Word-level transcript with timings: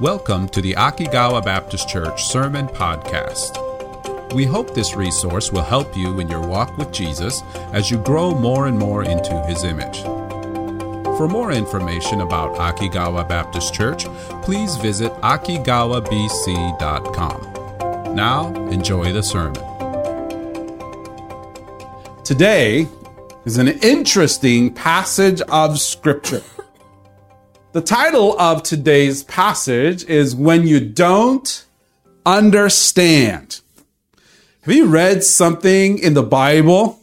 Welcome 0.00 0.48
to 0.50 0.60
the 0.62 0.72
Akigawa 0.72 1.44
Baptist 1.44 1.86
Church 1.86 2.24
Sermon 2.24 2.68
Podcast. 2.68 4.32
We 4.32 4.46
hope 4.46 4.72
this 4.72 4.94
resource 4.94 5.52
will 5.52 5.60
help 5.60 5.94
you 5.94 6.20
in 6.20 6.28
your 6.30 6.40
walk 6.40 6.78
with 6.78 6.90
Jesus 6.90 7.42
as 7.74 7.90
you 7.90 7.98
grow 7.98 8.34
more 8.34 8.66
and 8.66 8.78
more 8.78 9.04
into 9.04 9.38
his 9.42 9.62
image. 9.62 10.00
For 11.18 11.28
more 11.28 11.52
information 11.52 12.22
about 12.22 12.56
Akigawa 12.56 13.28
Baptist 13.28 13.74
Church, 13.74 14.06
please 14.42 14.76
visit 14.76 15.12
akigawabc.com. 15.16 18.14
Now, 18.14 18.54
enjoy 18.70 19.12
the 19.12 19.22
sermon. 19.22 19.62
Today 22.24 22.88
is 23.44 23.58
an 23.58 23.68
interesting 23.68 24.72
passage 24.72 25.42
of 25.42 25.78
Scripture. 25.78 26.42
The 27.72 27.80
title 27.80 28.36
of 28.36 28.64
today's 28.64 29.22
passage 29.22 30.02
is 30.06 30.34
When 30.34 30.66
You 30.66 30.80
Don't 30.80 31.64
Understand. 32.26 33.60
Have 34.62 34.74
you 34.74 34.86
read 34.86 35.22
something 35.22 35.98
in 35.98 36.14
the 36.14 36.24
Bible? 36.24 36.98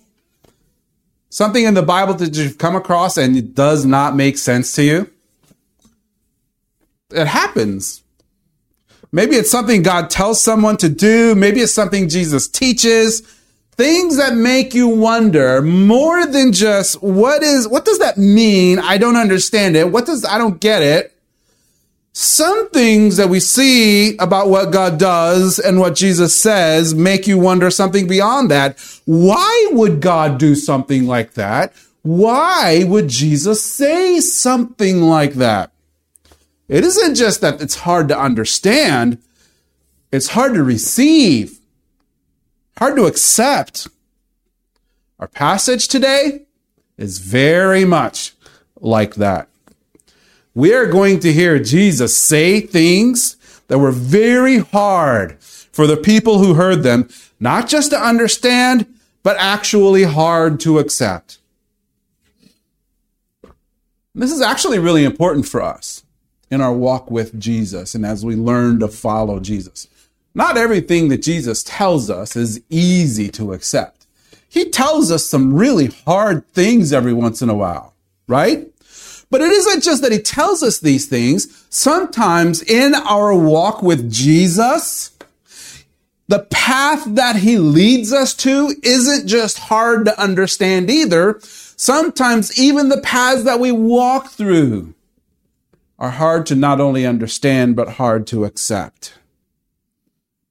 Something 1.29 1.63
in 1.63 1.73
the 1.73 1.83
Bible 1.83 2.15
that 2.15 2.35
you've 2.35 2.57
come 2.57 2.75
across 2.75 3.15
and 3.15 3.37
it 3.37 3.55
does 3.55 3.85
not 3.85 4.17
make 4.17 4.37
sense 4.37 4.75
to 4.75 4.83
you? 4.83 5.09
It 7.11 7.27
happens. 7.27 8.03
Maybe 9.13 9.37
it's 9.37 9.49
something 9.49 9.83
God 9.83 10.09
tells 10.09 10.41
someone 10.41 10.75
to 10.77 10.89
do. 10.89 11.33
Maybe 11.33 11.61
it's 11.61 11.73
something 11.73 12.09
Jesus 12.09 12.49
teaches 12.49 13.21
things 13.77 14.17
that 14.17 14.35
make 14.35 14.73
you 14.73 14.87
wonder 14.87 15.61
more 15.61 16.25
than 16.25 16.51
just 16.51 17.01
what 17.01 17.43
is 17.43 17.67
what 17.67 17.85
does 17.85 17.99
that 17.99 18.17
mean? 18.17 18.79
I 18.79 18.97
don't 18.97 19.15
understand 19.15 19.77
it. 19.77 19.91
What 19.91 20.07
does 20.07 20.25
i 20.25 20.37
don't 20.37 20.59
get 20.59 20.81
it. 20.81 21.13
Some 22.11 22.69
things 22.71 23.17
that 23.17 23.29
we 23.29 23.39
see 23.39 24.17
about 24.17 24.49
what 24.49 24.71
god 24.71 24.97
does 24.97 25.59
and 25.59 25.79
what 25.79 25.95
jesus 25.95 26.35
says 26.35 26.95
make 26.95 27.27
you 27.27 27.37
wonder 27.37 27.69
something 27.69 28.07
beyond 28.07 28.49
that. 28.49 28.79
Why 29.05 29.69
would 29.71 30.01
god 30.01 30.39
do 30.39 30.55
something 30.55 31.05
like 31.05 31.33
that? 31.33 31.73
Why 32.01 32.83
would 32.87 33.07
jesus 33.07 33.63
say 33.63 34.19
something 34.19 35.03
like 35.03 35.33
that? 35.33 35.71
It 36.67 36.83
isn't 36.83 37.15
just 37.15 37.41
that 37.41 37.61
it's 37.61 37.75
hard 37.75 38.07
to 38.07 38.19
understand. 38.19 39.21
It's 40.11 40.29
hard 40.29 40.55
to 40.55 40.63
receive 40.63 41.56
hard 42.77 42.95
to 42.95 43.05
accept. 43.05 43.87
Our 45.19 45.27
passage 45.27 45.87
today 45.87 46.43
is 46.97 47.19
very 47.19 47.85
much 47.85 48.33
like 48.79 49.15
that. 49.15 49.49
We 50.53 50.73
are 50.73 50.85
going 50.87 51.19
to 51.21 51.33
hear 51.33 51.59
Jesus 51.59 52.17
say 52.17 52.61
things 52.61 53.35
that 53.67 53.79
were 53.79 53.91
very 53.91 54.59
hard 54.59 55.39
for 55.41 55.85
the 55.87 55.97
people 55.97 56.39
who 56.39 56.53
heard 56.53 56.83
them, 56.83 57.09
not 57.39 57.67
just 57.67 57.91
to 57.91 57.99
understand, 57.99 58.87
but 59.23 59.37
actually 59.37 60.03
hard 60.03 60.59
to 60.61 60.79
accept. 60.79 61.39
This 64.15 64.31
is 64.31 64.41
actually 64.41 64.79
really 64.79 65.03
important 65.03 65.47
for 65.47 65.61
us 65.61 66.03
in 66.49 66.61
our 66.61 66.73
walk 66.73 67.11
with 67.11 67.39
Jesus 67.39 67.93
and 67.93 68.05
as 68.05 68.25
we 68.25 68.35
learn 68.35 68.79
to 68.79 68.87
follow 68.87 69.39
Jesus. 69.39 69.87
Not 70.37 70.55
everything 70.55 71.07
that 71.07 71.23
Jesus 71.23 71.63
tells 71.63 72.11
us 72.11 72.35
is 72.35 72.61
easy 72.69 73.27
to 73.29 73.53
accept. 73.53 74.05
He 74.47 74.69
tells 74.69 75.11
us 75.11 75.25
some 75.25 75.55
really 75.55 75.87
hard 76.05 76.47
things 76.49 76.93
every 76.93 77.11
once 77.11 77.41
in 77.41 77.49
a 77.49 77.55
while, 77.55 77.95
right? 78.27 78.67
But 79.31 79.41
it 79.41 79.51
isn't 79.51 79.83
just 79.83 80.03
that 80.03 80.11
he 80.11 80.19
tells 80.19 80.61
us 80.61 80.77
these 80.77 81.07
things. 81.07 81.65
Sometimes 81.71 82.61
in 82.61 82.93
our 82.93 83.33
walk 83.33 83.81
with 83.81 84.11
Jesus, 84.11 85.17
the 86.27 86.45
path 86.51 87.03
that 87.15 87.37
he 87.37 87.57
leads 87.57 88.13
us 88.13 88.35
to 88.35 88.75
isn't 88.83 89.25
just 89.25 89.57
hard 89.57 90.05
to 90.05 90.21
understand 90.21 90.91
either. 90.91 91.39
Sometimes 91.41 92.59
even 92.59 92.89
the 92.89 93.01
paths 93.01 93.41
that 93.41 93.59
we 93.59 93.71
walk 93.71 94.29
through 94.29 94.93
are 95.97 96.11
hard 96.11 96.45
to 96.45 96.55
not 96.55 96.79
only 96.79 97.07
understand, 97.07 97.75
but 97.75 97.93
hard 97.93 98.27
to 98.27 98.45
accept. 98.45 99.15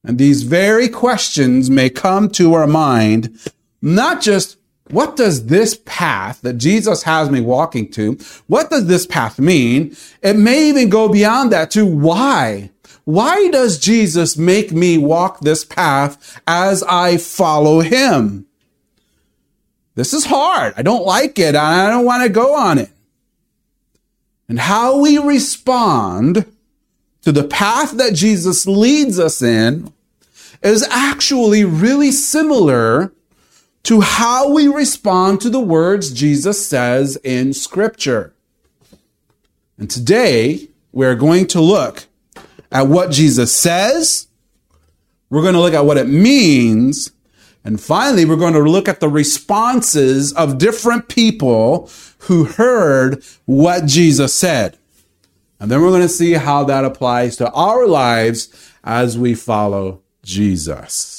And 0.06 0.18
these 0.18 0.44
very 0.44 0.88
questions 0.88 1.68
may 1.68 1.90
come 1.90 2.30
to 2.30 2.54
our 2.54 2.68
mind, 2.68 3.38
not 3.82 4.22
just 4.22 4.56
what 4.88 5.16
does 5.16 5.46
this 5.46 5.80
path 5.84 6.40
that 6.42 6.58
Jesus 6.58 7.02
has 7.02 7.28
me 7.28 7.40
walking 7.40 7.90
to, 7.90 8.16
what 8.46 8.70
does 8.70 8.86
this 8.86 9.04
path 9.04 9.40
mean? 9.40 9.96
It 10.22 10.36
may 10.36 10.68
even 10.68 10.88
go 10.88 11.08
beyond 11.08 11.50
that 11.50 11.72
to 11.72 11.84
why. 11.84 12.70
Why 13.02 13.48
does 13.48 13.80
Jesus 13.80 14.36
make 14.36 14.70
me 14.70 14.96
walk 14.96 15.40
this 15.40 15.64
path 15.64 16.40
as 16.46 16.84
I 16.84 17.16
follow 17.16 17.80
him? 17.80 18.46
This 19.96 20.14
is 20.14 20.26
hard. 20.26 20.74
I 20.76 20.82
don't 20.82 21.04
like 21.04 21.36
it. 21.38 21.56
I 21.56 21.90
don't 21.90 22.04
want 22.04 22.22
to 22.22 22.28
go 22.28 22.54
on 22.54 22.78
it. 22.78 22.90
And 24.48 24.60
how 24.60 25.00
we 25.00 25.18
respond 25.18 26.52
to 27.22 27.32
the 27.32 27.44
path 27.44 27.92
that 27.92 28.14
Jesus 28.14 28.68
leads 28.68 29.18
us 29.18 29.42
in 29.42 29.92
is 30.62 30.86
actually 30.90 31.64
really 31.64 32.10
similar 32.10 33.12
to 33.84 34.00
how 34.00 34.52
we 34.52 34.66
respond 34.66 35.40
to 35.40 35.48
the 35.48 35.60
words 35.60 36.12
Jesus 36.12 36.66
says 36.66 37.16
in 37.22 37.52
Scripture. 37.52 38.34
And 39.78 39.88
today, 39.88 40.68
we're 40.90 41.14
going 41.14 41.46
to 41.48 41.60
look 41.60 42.06
at 42.72 42.88
what 42.88 43.10
Jesus 43.10 43.54
says. 43.54 44.26
We're 45.30 45.42
going 45.42 45.54
to 45.54 45.60
look 45.60 45.74
at 45.74 45.84
what 45.84 45.98
it 45.98 46.08
means. 46.08 47.12
And 47.64 47.80
finally, 47.80 48.24
we're 48.24 48.36
going 48.36 48.54
to 48.54 48.60
look 48.60 48.88
at 48.88 49.00
the 49.00 49.08
responses 49.08 50.32
of 50.32 50.58
different 50.58 51.08
people 51.08 51.90
who 52.20 52.44
heard 52.44 53.22
what 53.44 53.86
Jesus 53.86 54.34
said. 54.34 54.78
And 55.60 55.70
then 55.70 55.80
we're 55.80 55.90
going 55.90 56.02
to 56.02 56.08
see 56.08 56.32
how 56.32 56.64
that 56.64 56.84
applies 56.84 57.36
to 57.36 57.50
our 57.52 57.86
lives 57.86 58.72
as 58.82 59.18
we 59.18 59.34
follow 59.34 60.02
Jesus. 60.26 61.15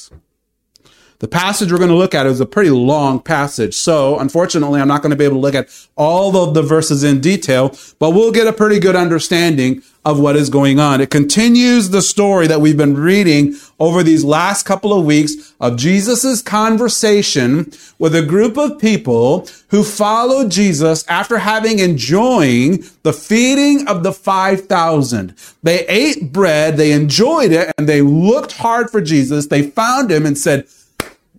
The 1.19 1.27
passage 1.27 1.71
we're 1.71 1.79
going 1.79 1.89
to 1.89 1.95
look 1.95 2.13
at 2.13 2.27
is 2.27 2.39
a 2.39 2.45
pretty 2.45 2.69
long 2.69 3.19
passage. 3.19 3.73
So, 3.73 4.19
unfortunately, 4.19 4.79
I'm 4.79 4.87
not 4.87 5.01
going 5.01 5.09
to 5.09 5.15
be 5.15 5.25
able 5.25 5.37
to 5.37 5.41
look 5.41 5.55
at 5.55 5.67
all 5.95 6.37
of 6.37 6.53
the 6.53 6.61
verses 6.61 7.03
in 7.03 7.21
detail, 7.21 7.75
but 7.97 8.11
we'll 8.11 8.31
get 8.31 8.45
a 8.45 8.53
pretty 8.53 8.79
good 8.79 8.95
understanding 8.95 9.81
of 10.05 10.19
what 10.19 10.35
is 10.35 10.51
going 10.51 10.79
on. 10.79 11.01
It 11.01 11.09
continues 11.09 11.89
the 11.89 12.03
story 12.03 12.45
that 12.45 12.61
we've 12.61 12.77
been 12.77 12.95
reading 12.95 13.55
over 13.79 14.03
these 14.03 14.23
last 14.23 14.63
couple 14.63 14.93
of 14.93 15.05
weeks 15.05 15.55
of 15.59 15.75
Jesus' 15.75 16.43
conversation 16.43 17.71
with 17.97 18.13
a 18.13 18.21
group 18.21 18.55
of 18.55 18.77
people 18.77 19.47
who 19.69 19.83
followed 19.83 20.51
Jesus 20.51 21.03
after 21.07 21.39
having 21.39 21.79
enjoying 21.79 22.85
the 23.01 23.11
feeding 23.11 23.87
of 23.87 24.03
the 24.03 24.13
5,000. 24.13 25.33
They 25.63 25.85
ate 25.87 26.31
bread, 26.31 26.77
they 26.77 26.91
enjoyed 26.91 27.51
it, 27.51 27.71
and 27.77 27.89
they 27.89 28.01
looked 28.01 28.53
hard 28.53 28.91
for 28.91 29.01
Jesus. 29.01 29.47
They 29.47 29.63
found 29.63 30.11
him 30.11 30.25
and 30.25 30.37
said, 30.37 30.67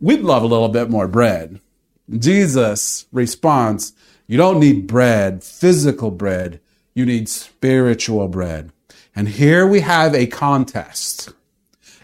we'd 0.00 0.22
love 0.22 0.42
a 0.42 0.47
little 0.47 0.69
bit 0.69 0.91
more 0.91 1.09
bread. 1.09 1.60
Jesus 2.19 3.06
responds, 3.12 3.92
you 4.26 4.36
don't 4.36 4.60
need 4.60 4.86
bread, 4.86 5.42
physical 5.42 6.10
bread. 6.10 6.60
You 6.94 7.06
need 7.06 7.28
spiritual 7.28 8.28
bread. 8.28 8.72
And 9.16 9.28
here 9.28 9.66
we 9.66 9.81
have 9.81 10.14
a 10.14 10.26
contest, 10.26 11.32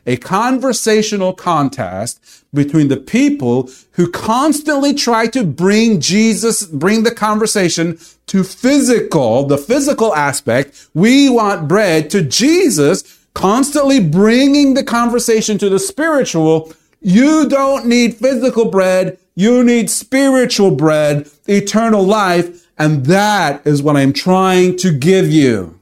a 0.06 0.16
conversational 0.16 1.32
contest 1.32 2.44
between 2.52 2.88
the 2.88 2.96
people 2.96 3.68
who 3.92 4.10
constantly 4.10 4.94
try 4.94 5.26
to 5.28 5.44
bring 5.44 6.00
Jesus, 6.00 6.64
bring 6.66 7.02
the 7.02 7.14
conversation 7.14 7.98
to 8.26 8.42
physical, 8.42 9.44
the 9.44 9.58
physical 9.58 10.14
aspect. 10.14 10.88
We 10.94 11.28
want 11.28 11.68
bread 11.68 12.08
to 12.10 12.22
Jesus, 12.22 13.26
constantly 13.34 14.00
bringing 14.00 14.74
the 14.74 14.84
conversation 14.84 15.58
to 15.58 15.68
the 15.68 15.78
spiritual 15.78 16.72
you 17.04 17.48
don't 17.48 17.86
need 17.86 18.16
physical 18.16 18.70
bread. 18.70 19.18
You 19.34 19.62
need 19.62 19.90
spiritual 19.90 20.70
bread, 20.70 21.28
eternal 21.46 22.02
life. 22.02 22.66
And 22.78 23.04
that 23.06 23.64
is 23.66 23.82
what 23.82 23.96
I'm 23.96 24.12
trying 24.12 24.76
to 24.78 24.90
give 24.90 25.30
you. 25.30 25.78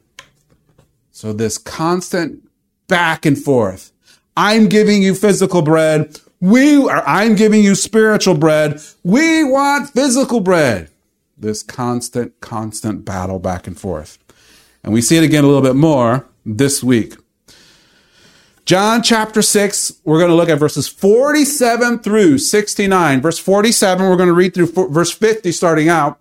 So 1.12 1.32
this 1.32 1.58
constant 1.58 2.42
back 2.88 3.24
and 3.24 3.38
forth. 3.38 3.92
I'm 4.36 4.68
giving 4.68 5.02
you 5.02 5.14
physical 5.14 5.62
bread. 5.62 6.18
We 6.40 6.76
are, 6.88 7.04
I'm 7.06 7.36
giving 7.36 7.62
you 7.62 7.76
spiritual 7.76 8.34
bread. 8.34 8.80
We 9.04 9.44
want 9.44 9.90
physical 9.90 10.40
bread. 10.40 10.90
This 11.38 11.62
constant, 11.62 12.40
constant 12.40 13.04
battle 13.04 13.38
back 13.38 13.68
and 13.68 13.78
forth. 13.78 14.18
And 14.82 14.92
we 14.92 15.00
see 15.00 15.16
it 15.16 15.24
again 15.24 15.44
a 15.44 15.46
little 15.46 15.62
bit 15.62 15.76
more 15.76 16.26
this 16.44 16.82
week. 16.82 17.14
John 18.64 19.02
chapter 19.02 19.42
6, 19.42 20.00
we're 20.04 20.18
going 20.18 20.30
to 20.30 20.36
look 20.36 20.48
at 20.48 20.58
verses 20.58 20.86
47 20.86 21.98
through 21.98 22.38
69. 22.38 23.20
Verse 23.20 23.38
47, 23.38 24.08
we're 24.08 24.16
going 24.16 24.28
to 24.28 24.34
read 24.34 24.54
through 24.54 24.88
verse 24.88 25.10
50 25.10 25.50
starting 25.50 25.88
out. 25.88 26.18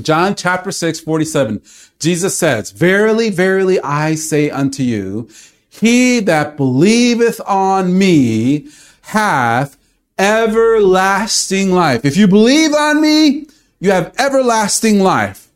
John 0.00 0.34
chapter 0.34 0.72
6, 0.72 1.00
47. 1.00 1.62
Jesus 1.98 2.36
says, 2.36 2.70
Verily, 2.70 3.30
verily, 3.30 3.80
I 3.80 4.14
say 4.14 4.50
unto 4.50 4.82
you, 4.82 5.28
he 5.68 6.20
that 6.20 6.56
believeth 6.56 7.40
on 7.46 7.98
me 7.98 8.68
hath 9.02 9.76
everlasting 10.18 11.70
life. 11.70 12.04
If 12.04 12.16
you 12.16 12.28
believe 12.28 12.72
on 12.72 13.00
me, 13.00 13.46
you 13.78 13.90
have 13.90 14.14
everlasting 14.18 15.00
life. 15.00 15.48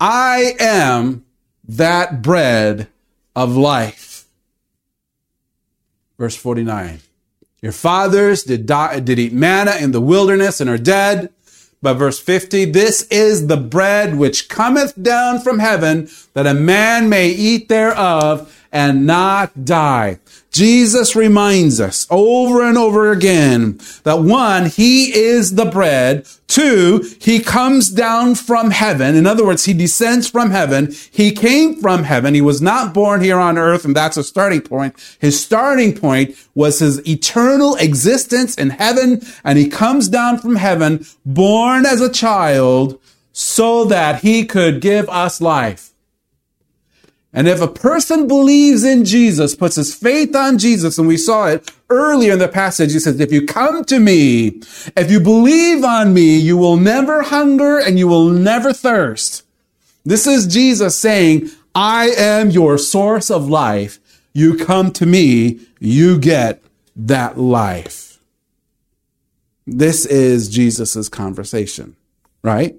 I 0.00 0.54
am 0.58 1.24
that 1.68 2.22
bread 2.22 2.88
of 3.34 3.56
life. 3.56 4.05
Verse 6.18 6.36
49. 6.36 7.00
Your 7.62 7.72
fathers 7.72 8.44
did, 8.44 8.66
die, 8.66 9.00
did 9.00 9.18
eat 9.18 9.32
manna 9.32 9.76
in 9.80 9.92
the 9.92 10.00
wilderness 10.00 10.60
and 10.60 10.70
are 10.70 10.78
dead. 10.78 11.30
But 11.82 11.94
verse 11.94 12.18
50, 12.18 12.66
this 12.66 13.02
is 13.08 13.46
the 13.46 13.56
bread 13.56 14.16
which 14.16 14.48
cometh 14.48 15.00
down 15.00 15.40
from 15.40 15.58
heaven 15.58 16.08
that 16.32 16.46
a 16.46 16.54
man 16.54 17.08
may 17.08 17.28
eat 17.28 17.68
thereof 17.68 18.65
and 18.72 19.06
not 19.06 19.64
die. 19.64 20.18
Jesus 20.50 21.14
reminds 21.14 21.80
us 21.80 22.06
over 22.10 22.62
and 22.62 22.78
over 22.78 23.12
again 23.12 23.78
that 24.04 24.20
one, 24.20 24.66
he 24.66 25.14
is 25.14 25.54
the 25.54 25.66
bread. 25.66 26.26
Two, 26.46 27.04
he 27.20 27.40
comes 27.40 27.90
down 27.90 28.36
from 28.36 28.70
heaven. 28.70 29.16
In 29.16 29.26
other 29.26 29.44
words, 29.44 29.66
he 29.66 29.74
descends 29.74 30.30
from 30.30 30.50
heaven. 30.50 30.94
He 31.10 31.32
came 31.32 31.80
from 31.80 32.04
heaven. 32.04 32.32
He 32.32 32.40
was 32.40 32.62
not 32.62 32.94
born 32.94 33.20
here 33.20 33.38
on 33.38 33.58
earth, 33.58 33.84
and 33.84 33.94
that's 33.94 34.16
a 34.16 34.24
starting 34.24 34.62
point. 34.62 34.94
His 35.18 35.38
starting 35.38 35.94
point 35.94 36.34
was 36.54 36.78
his 36.78 37.06
eternal 37.06 37.74
existence 37.76 38.54
in 38.54 38.70
heaven, 38.70 39.20
and 39.44 39.58
he 39.58 39.68
comes 39.68 40.08
down 40.08 40.38
from 40.38 40.56
heaven, 40.56 41.04
born 41.26 41.84
as 41.84 42.00
a 42.00 42.10
child, 42.10 42.98
so 43.32 43.84
that 43.84 44.22
he 44.22 44.46
could 44.46 44.80
give 44.80 45.06
us 45.10 45.42
life. 45.42 45.92
And 47.32 47.48
if 47.48 47.60
a 47.60 47.68
person 47.68 48.26
believes 48.26 48.82
in 48.82 49.04
Jesus, 49.04 49.54
puts 49.54 49.76
his 49.76 49.94
faith 49.94 50.34
on 50.34 50.58
Jesus, 50.58 50.96
and 50.96 51.06
we 51.06 51.18
saw 51.18 51.46
it 51.46 51.70
earlier 51.90 52.32
in 52.32 52.38
the 52.38 52.48
passage, 52.48 52.92
he 52.92 52.98
says, 52.98 53.20
if 53.20 53.30
you 53.30 53.44
come 53.44 53.84
to 53.84 53.98
me, 53.98 54.60
if 54.96 55.10
you 55.10 55.20
believe 55.20 55.84
on 55.84 56.14
me, 56.14 56.38
you 56.38 56.56
will 56.56 56.76
never 56.78 57.22
hunger 57.22 57.78
and 57.78 57.98
you 57.98 58.08
will 58.08 58.30
never 58.30 58.72
thirst. 58.72 59.42
This 60.04 60.26
is 60.26 60.46
Jesus 60.46 60.96
saying, 60.96 61.50
I 61.74 62.08
am 62.16 62.50
your 62.50 62.78
source 62.78 63.30
of 63.30 63.50
life. 63.50 63.98
You 64.32 64.56
come 64.56 64.90
to 64.92 65.04
me, 65.04 65.60
you 65.78 66.18
get 66.18 66.62
that 66.94 67.38
life. 67.38 68.18
This 69.66 70.06
is 70.06 70.48
Jesus's 70.48 71.08
conversation, 71.08 71.96
right? 72.42 72.76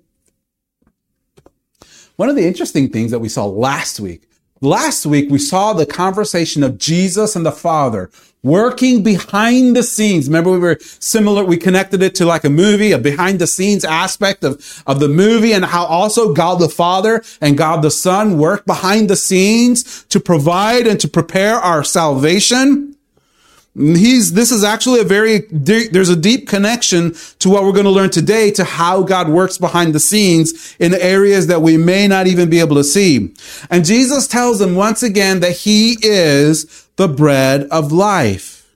One 2.16 2.30
of 2.30 2.36
the 2.36 2.48
interesting 2.48 2.90
things 2.90 3.12
that 3.12 3.20
we 3.20 3.30
saw 3.30 3.46
last 3.46 4.00
week 4.00 4.27
Last 4.62 5.06
week, 5.06 5.30
we 5.30 5.38
saw 5.38 5.74
the 5.74 5.86
conversation 5.86 6.64
of 6.64 6.80
Jesus 6.80 7.36
and 7.36 7.46
the 7.46 7.52
Father 7.52 8.10
working 8.42 9.04
behind 9.04 9.76
the 9.76 9.84
scenes. 9.84 10.28
Remember, 10.28 10.50
we 10.50 10.58
were 10.58 10.80
similar. 10.82 11.44
We 11.44 11.58
connected 11.58 12.02
it 12.02 12.16
to 12.16 12.26
like 12.26 12.44
a 12.44 12.50
movie, 12.50 12.92
a 12.92 12.98
behind 12.98 13.38
the 13.38 13.46
scenes 13.46 13.86
aspect 13.86 14.44
of, 14.44 14.84
of 14.88 15.00
the 15.00 15.10
movie 15.10 15.54
and 15.54 15.66
how 15.66 15.86
also 15.86 16.34
God 16.34 16.60
the 16.60 16.70
Father 16.70 17.24
and 17.40 17.58
God 17.58 17.84
the 17.84 17.92
Son 17.92 18.40
work 18.40 18.66
behind 18.66 19.12
the 19.12 19.16
scenes 19.16 20.06
to 20.06 20.20
provide 20.20 20.88
and 20.88 21.00
to 21.02 21.08
prepare 21.08 21.56
our 21.56 21.84
salvation. 21.84 22.97
He's, 23.78 24.34
this 24.34 24.52
is 24.52 24.64
actually 24.64 25.02
a 25.02 25.04
very, 25.04 25.42
there's 25.52 26.10
a 26.10 26.16
deep 26.16 26.48
connection 26.48 27.14
to 27.38 27.50
what 27.50 27.64
we're 27.64 27.74
going 27.74 27.84
to 27.84 27.92
learn 27.92 28.10
today 28.10 28.50
to 28.52 28.64
how 28.64 29.04
God 29.04 29.30
works 29.30 29.60
behind 29.60 29.94
the 29.94 30.00
scenes 30.00 30.76
in 30.80 30.96
areas 30.96 31.46
that 31.48 31.62
we 31.62 31.78
may 31.78 32.08
not 32.08 32.26
even 32.26 32.50
be 32.50 32.60
able 32.60 32.78
to 32.78 32.84
see. 32.84 33.36
And 33.70 33.86
Jesus 33.86 34.28
tells 34.28 34.58
them 34.58 34.74
once 34.74 35.04
again 35.04 35.42
that 35.42 35.58
he 35.58 35.96
is 36.02 36.88
the 36.96 37.08
bread 37.08 37.68
of 37.70 37.92
life. 37.92 38.76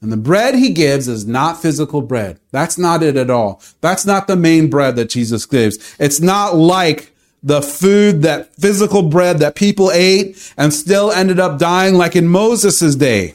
And 0.00 0.12
the 0.12 0.16
bread 0.16 0.54
he 0.54 0.70
gives 0.70 1.08
is 1.08 1.26
not 1.26 1.60
physical 1.60 2.00
bread. 2.00 2.38
That's 2.52 2.78
not 2.78 3.02
it 3.02 3.16
at 3.16 3.28
all. 3.28 3.60
That's 3.80 4.06
not 4.06 4.28
the 4.28 4.36
main 4.36 4.70
bread 4.70 4.94
that 4.96 5.10
Jesus 5.10 5.46
gives. 5.46 5.96
It's 5.98 6.20
not 6.20 6.54
like 6.54 7.12
the 7.42 7.60
food, 7.60 8.22
that 8.22 8.54
physical 8.54 9.02
bread 9.02 9.38
that 9.38 9.56
people 9.56 9.90
ate 9.90 10.52
and 10.56 10.72
still 10.72 11.10
ended 11.10 11.40
up 11.40 11.58
dying 11.58 11.96
like 11.96 12.14
in 12.14 12.28
Moses' 12.28 12.94
day. 12.94 13.34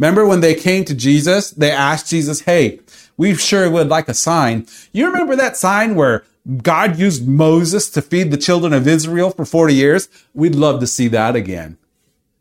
Remember 0.00 0.24
when 0.24 0.40
they 0.40 0.54
came 0.54 0.86
to 0.86 0.94
Jesus, 0.94 1.50
they 1.50 1.70
asked 1.70 2.08
Jesus, 2.08 2.40
Hey, 2.40 2.80
we 3.18 3.34
sure 3.34 3.70
would 3.70 3.88
like 3.88 4.08
a 4.08 4.14
sign. 4.14 4.66
You 4.92 5.04
remember 5.08 5.36
that 5.36 5.58
sign 5.58 5.94
where 5.94 6.24
God 6.62 6.98
used 6.98 7.28
Moses 7.28 7.90
to 7.90 8.00
feed 8.00 8.30
the 8.30 8.38
children 8.38 8.72
of 8.72 8.88
Israel 8.88 9.30
for 9.30 9.44
40 9.44 9.74
years? 9.74 10.08
We'd 10.32 10.54
love 10.54 10.80
to 10.80 10.86
see 10.86 11.08
that 11.08 11.36
again. 11.36 11.76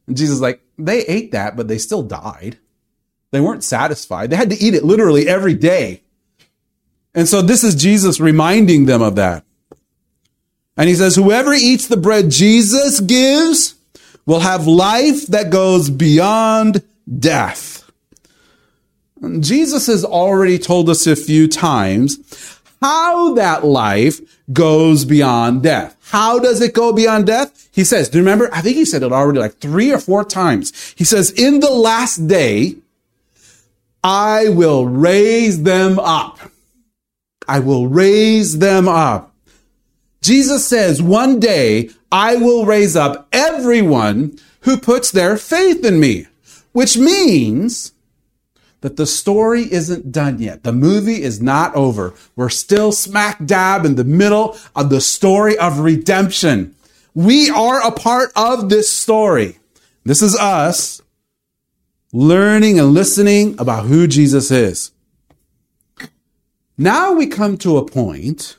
And 0.08 0.16
Jesus 0.16 0.36
is 0.36 0.42
like, 0.42 0.62
they 0.78 1.02
ate 1.02 1.34
that, 1.34 1.58
but 1.58 1.68
they 1.68 1.78
still 1.78 2.02
died. 2.02 2.58
They 3.32 3.42
weren't 3.42 3.66
satisfied. 3.66 4.30
They 4.30 4.38
had 4.38 4.52
to 4.52 4.64
eat 4.64 4.74
it 4.74 4.86
literally 4.86 5.28
every 5.28 5.54
day. 5.54 6.02
And 7.14 7.28
so 7.28 7.42
this 7.42 7.66
is 7.66 7.76
Jesus 7.76 8.22
reminding 8.22 8.86
them 8.86 9.02
of 9.02 9.16
that. 9.16 9.44
And 10.78 10.88
he 10.88 10.96
says, 10.96 11.18
whoever 11.18 11.52
eats 11.52 11.88
the 11.88 11.98
bread 11.98 12.32
Jesus 12.32 13.02
gives 13.02 13.76
will 14.26 14.40
have 14.40 14.66
life 14.66 15.28
that 15.28 15.50
goes 15.50 15.90
beyond 15.90 16.84
death. 17.18 17.90
Jesus 19.40 19.88
has 19.88 20.06
already 20.06 20.58
told 20.58 20.90
us 20.90 21.08
a 21.08 21.16
few 21.16 21.48
times 21.48 22.60
how 22.82 23.34
that 23.34 23.66
life 23.66 24.22
goes 24.54 25.06
beyond 25.06 25.64
death. 25.64 25.96
How 26.12 26.40
does 26.40 26.62
it 26.62 26.74
go 26.74 26.94
beyond 26.94 27.28
death? 27.28 27.70
He 27.72 27.84
says, 27.84 28.10
do 28.10 28.18
you 28.18 28.24
remember? 28.24 28.50
I 28.54 28.62
think 28.62 28.78
he 28.78 28.86
said 28.86 29.04
it 29.04 29.12
already 29.12 29.40
like 29.40 29.58
three 29.58 29.92
or 29.92 30.00
four 30.00 30.24
times. 30.24 30.94
He 30.98 31.04
says, 31.04 31.32
in 31.32 31.60
the 31.60 31.70
last 31.70 32.28
day, 32.28 32.76
I 34.04 34.50
will 34.50 34.88
raise 34.88 35.64
them 35.64 36.00
up. 36.00 36.40
I 37.48 37.60
will 37.60 37.88
raise 37.88 38.60
them 38.60 38.88
up. 38.88 39.36
Jesus 40.22 40.66
says, 40.66 41.02
one 41.02 41.40
day 41.40 41.90
I 42.12 42.36
will 42.36 42.66
raise 42.66 42.96
up 42.96 43.28
everyone 43.32 44.38
who 44.62 44.78
puts 44.78 45.12
their 45.12 45.38
faith 45.38 45.84
in 45.84 46.00
me 46.00 46.28
which 46.72 46.98
means 46.98 47.94
that 48.82 48.96
the 48.96 49.06
story 49.06 49.72
isn't 49.72 50.12
done 50.12 50.40
yet. 50.40 50.64
The 50.64 50.72
movie 50.72 51.22
is 51.22 51.42
not 51.42 51.76
over. 51.76 52.14
We're 52.36 52.50
still 52.50 52.92
smack 52.92 53.46
dab 53.46 53.86
in 53.86 53.96
the 53.96 54.04
middle 54.04 54.58
of 54.76 54.90
the 54.90 55.02
story 55.02 55.58
of 55.58 55.80
redemption. 55.80 56.76
We 57.14 57.50
are 57.50 57.86
a 57.86 57.92
part 57.92 58.32
of 58.36 58.70
this 58.70 58.90
story. 58.90 59.58
This 60.06 60.22
is 60.22 60.36
us 60.38 61.02
learning 62.14 62.80
and 62.80 62.94
listening 62.94 63.60
about 63.60 63.86
who 63.86 64.08
Jesus 64.08 64.50
is. 64.50 64.92
Now 66.78 67.12
we 67.12 67.28
come 67.28 67.58
to 67.58 67.78
a 67.78 67.86
point 67.86 68.58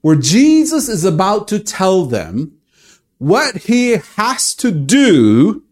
where 0.00 0.16
Jesus 0.16 0.88
is 0.88 1.04
about 1.04 1.48
to 1.48 1.58
tell 1.58 2.04
them 2.04 2.58
what 3.18 3.56
he 3.56 3.96
has 4.16 4.54
to 4.56 4.70
do 4.70 5.64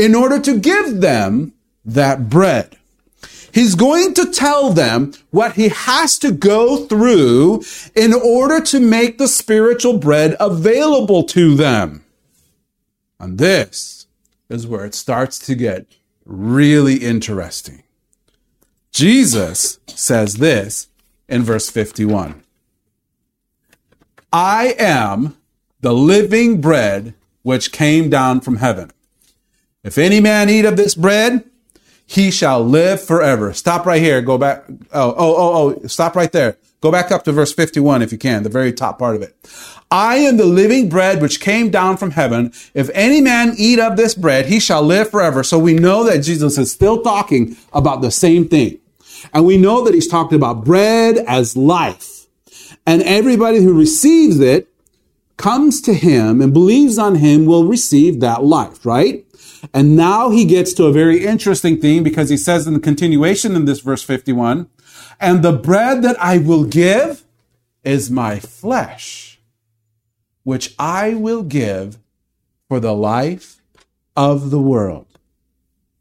in 0.00 0.14
order 0.14 0.40
to 0.40 0.58
give 0.58 1.02
them 1.02 1.52
that 1.84 2.30
bread. 2.30 2.78
He's 3.52 3.74
going 3.74 4.14
to 4.14 4.32
tell 4.32 4.72
them 4.72 5.12
what 5.30 5.54
he 5.54 5.68
has 5.68 6.18
to 6.20 6.32
go 6.32 6.86
through 6.86 7.62
in 7.94 8.14
order 8.14 8.60
to 8.62 8.80
make 8.80 9.18
the 9.18 9.28
spiritual 9.28 9.98
bread 9.98 10.36
available 10.40 11.24
to 11.24 11.54
them. 11.54 12.04
And 13.18 13.36
this 13.36 14.06
is 14.48 14.66
where 14.66 14.86
it 14.86 14.94
starts 14.94 15.38
to 15.40 15.54
get 15.54 15.86
really 16.24 16.96
interesting. 16.96 17.82
Jesus 18.92 19.80
says 19.86 20.36
this 20.36 20.88
in 21.28 21.42
verse 21.42 21.68
51. 21.68 22.42
I 24.32 24.74
am 24.78 25.36
the 25.80 25.92
living 25.92 26.62
bread 26.62 27.12
which 27.42 27.72
came 27.72 28.08
down 28.08 28.40
from 28.40 28.56
heaven. 28.56 28.92
If 29.82 29.96
any 29.98 30.20
man 30.20 30.50
eat 30.50 30.64
of 30.64 30.76
this 30.76 30.94
bread, 30.94 31.44
he 32.06 32.30
shall 32.30 32.62
live 32.64 33.02
forever. 33.02 33.52
Stop 33.52 33.86
right 33.86 34.02
here. 34.02 34.20
Go 34.20 34.36
back. 34.36 34.64
Oh, 34.92 35.14
oh, 35.16 35.16
oh, 35.16 35.74
oh, 35.82 35.86
stop 35.86 36.16
right 36.16 36.32
there. 36.32 36.58
Go 36.80 36.90
back 36.90 37.12
up 37.12 37.24
to 37.24 37.32
verse 37.32 37.52
51 37.52 38.02
if 38.02 38.10
you 38.10 38.18
can, 38.18 38.42
the 38.42 38.48
very 38.48 38.72
top 38.72 38.98
part 38.98 39.14
of 39.14 39.22
it. 39.22 39.36
I 39.90 40.16
am 40.16 40.36
the 40.36 40.46
living 40.46 40.88
bread 40.88 41.20
which 41.20 41.40
came 41.40 41.70
down 41.70 41.96
from 41.98 42.12
heaven. 42.12 42.52
If 42.74 42.90
any 42.94 43.20
man 43.20 43.54
eat 43.58 43.78
of 43.78 43.96
this 43.96 44.14
bread, 44.14 44.46
he 44.46 44.60
shall 44.60 44.82
live 44.82 45.10
forever. 45.10 45.42
So 45.42 45.58
we 45.58 45.74
know 45.74 46.04
that 46.04 46.22
Jesus 46.22 46.58
is 46.58 46.72
still 46.72 47.02
talking 47.02 47.56
about 47.72 48.00
the 48.00 48.10
same 48.10 48.48
thing. 48.48 48.78
And 49.34 49.44
we 49.44 49.58
know 49.58 49.84
that 49.84 49.94
he's 49.94 50.08
talking 50.08 50.36
about 50.36 50.64
bread 50.64 51.18
as 51.18 51.56
life. 51.56 52.26
And 52.86 53.02
everybody 53.02 53.62
who 53.62 53.78
receives 53.78 54.40
it 54.40 54.68
comes 55.36 55.80
to 55.82 55.94
him 55.94 56.40
and 56.40 56.52
believes 56.52 56.98
on 56.98 57.16
him 57.16 57.46
will 57.46 57.66
receive 57.66 58.20
that 58.20 58.42
life, 58.44 58.84
right? 58.86 59.24
And 59.74 59.96
now 59.96 60.30
he 60.30 60.44
gets 60.44 60.72
to 60.74 60.84
a 60.84 60.92
very 60.92 61.24
interesting 61.24 61.80
thing 61.80 62.02
because 62.02 62.28
he 62.30 62.36
says 62.36 62.66
in 62.66 62.74
the 62.74 62.80
continuation 62.80 63.54
in 63.54 63.64
this 63.64 63.80
verse 63.80 64.02
51, 64.02 64.68
and 65.20 65.42
the 65.42 65.52
bread 65.52 66.02
that 66.02 66.20
I 66.20 66.38
will 66.38 66.64
give 66.64 67.24
is 67.84 68.10
my 68.10 68.40
flesh, 68.40 69.38
which 70.44 70.74
I 70.78 71.14
will 71.14 71.42
give 71.42 71.98
for 72.68 72.80
the 72.80 72.94
life 72.94 73.60
of 74.16 74.50
the 74.50 74.60
world. 74.60 75.09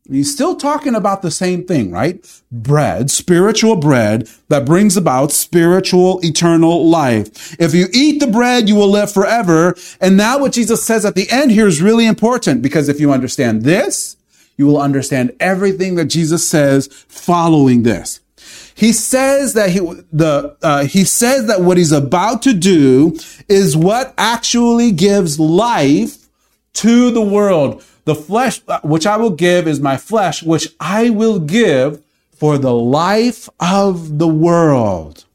He's 0.10 0.34
still 0.34 0.56
talking 0.56 0.96
about 0.96 1.22
the 1.22 1.30
same 1.30 1.66
thing, 1.66 1.92
right? 1.92 2.26
Bread, 2.52 3.12
spiritual 3.12 3.76
bread 3.76 4.28
that 4.48 4.66
brings 4.66 4.98
about 4.98 5.32
spiritual 5.32 6.20
eternal 6.24 6.90
life. 6.90 7.56
If 7.60 7.76
you 7.76 7.88
eat 7.94 8.20
the 8.20 8.28
bread, 8.28 8.68
you 8.68 8.76
will 8.76 8.90
live 8.90 9.12
forever. 9.12 9.76
And 10.02 10.18
now 10.18 10.40
what 10.40 10.54
Jesus 10.54 10.84
says 10.84 11.06
at 11.06 11.16
the 11.16 11.30
end 11.30 11.52
here 11.52 11.68
is 11.68 11.82
really 11.82 12.08
important 12.08 12.62
because 12.64 12.90
if 12.90 13.00
you 13.00 13.14
understand 13.14 13.64
this, 13.64 14.18
you 14.58 14.66
will 14.66 14.82
understand 14.82 15.36
everything 15.40 15.96
that 15.96 16.06
Jesus 16.06 16.48
says 16.48 16.88
following 17.08 17.84
this. 17.84 18.20
He 18.74 18.94
says 18.94 19.54
that 19.54 19.70
he, 19.70 19.80
the, 20.12 20.58
uh, 20.62 20.86
he 20.86 21.04
says 21.04 21.48
that 21.48 21.62
what 21.62 21.78
he's 21.78 21.92
about 21.92 22.42
to 22.44 22.54
do 22.54 23.18
is 23.48 23.76
what 23.76 24.14
actually 24.18 24.92
gives 24.92 25.40
life 25.40 26.30
to 26.74 27.12
the 27.12 27.22
world. 27.22 27.84
The 28.10 28.16
flesh, 28.16 28.60
uh, 28.68 28.80
which 28.82 29.06
I 29.06 29.18
will 29.18 29.30
give 29.30 29.68
is 29.68 29.80
my 29.80 29.96
flesh, 29.96 30.42
which 30.42 30.74
I 30.80 31.12
will 31.12 31.38
give 31.38 32.02
for 32.32 32.58
the 32.58 32.74
life 32.74 33.48
of 33.60 34.18
the 34.18 34.28
world. 34.28 35.26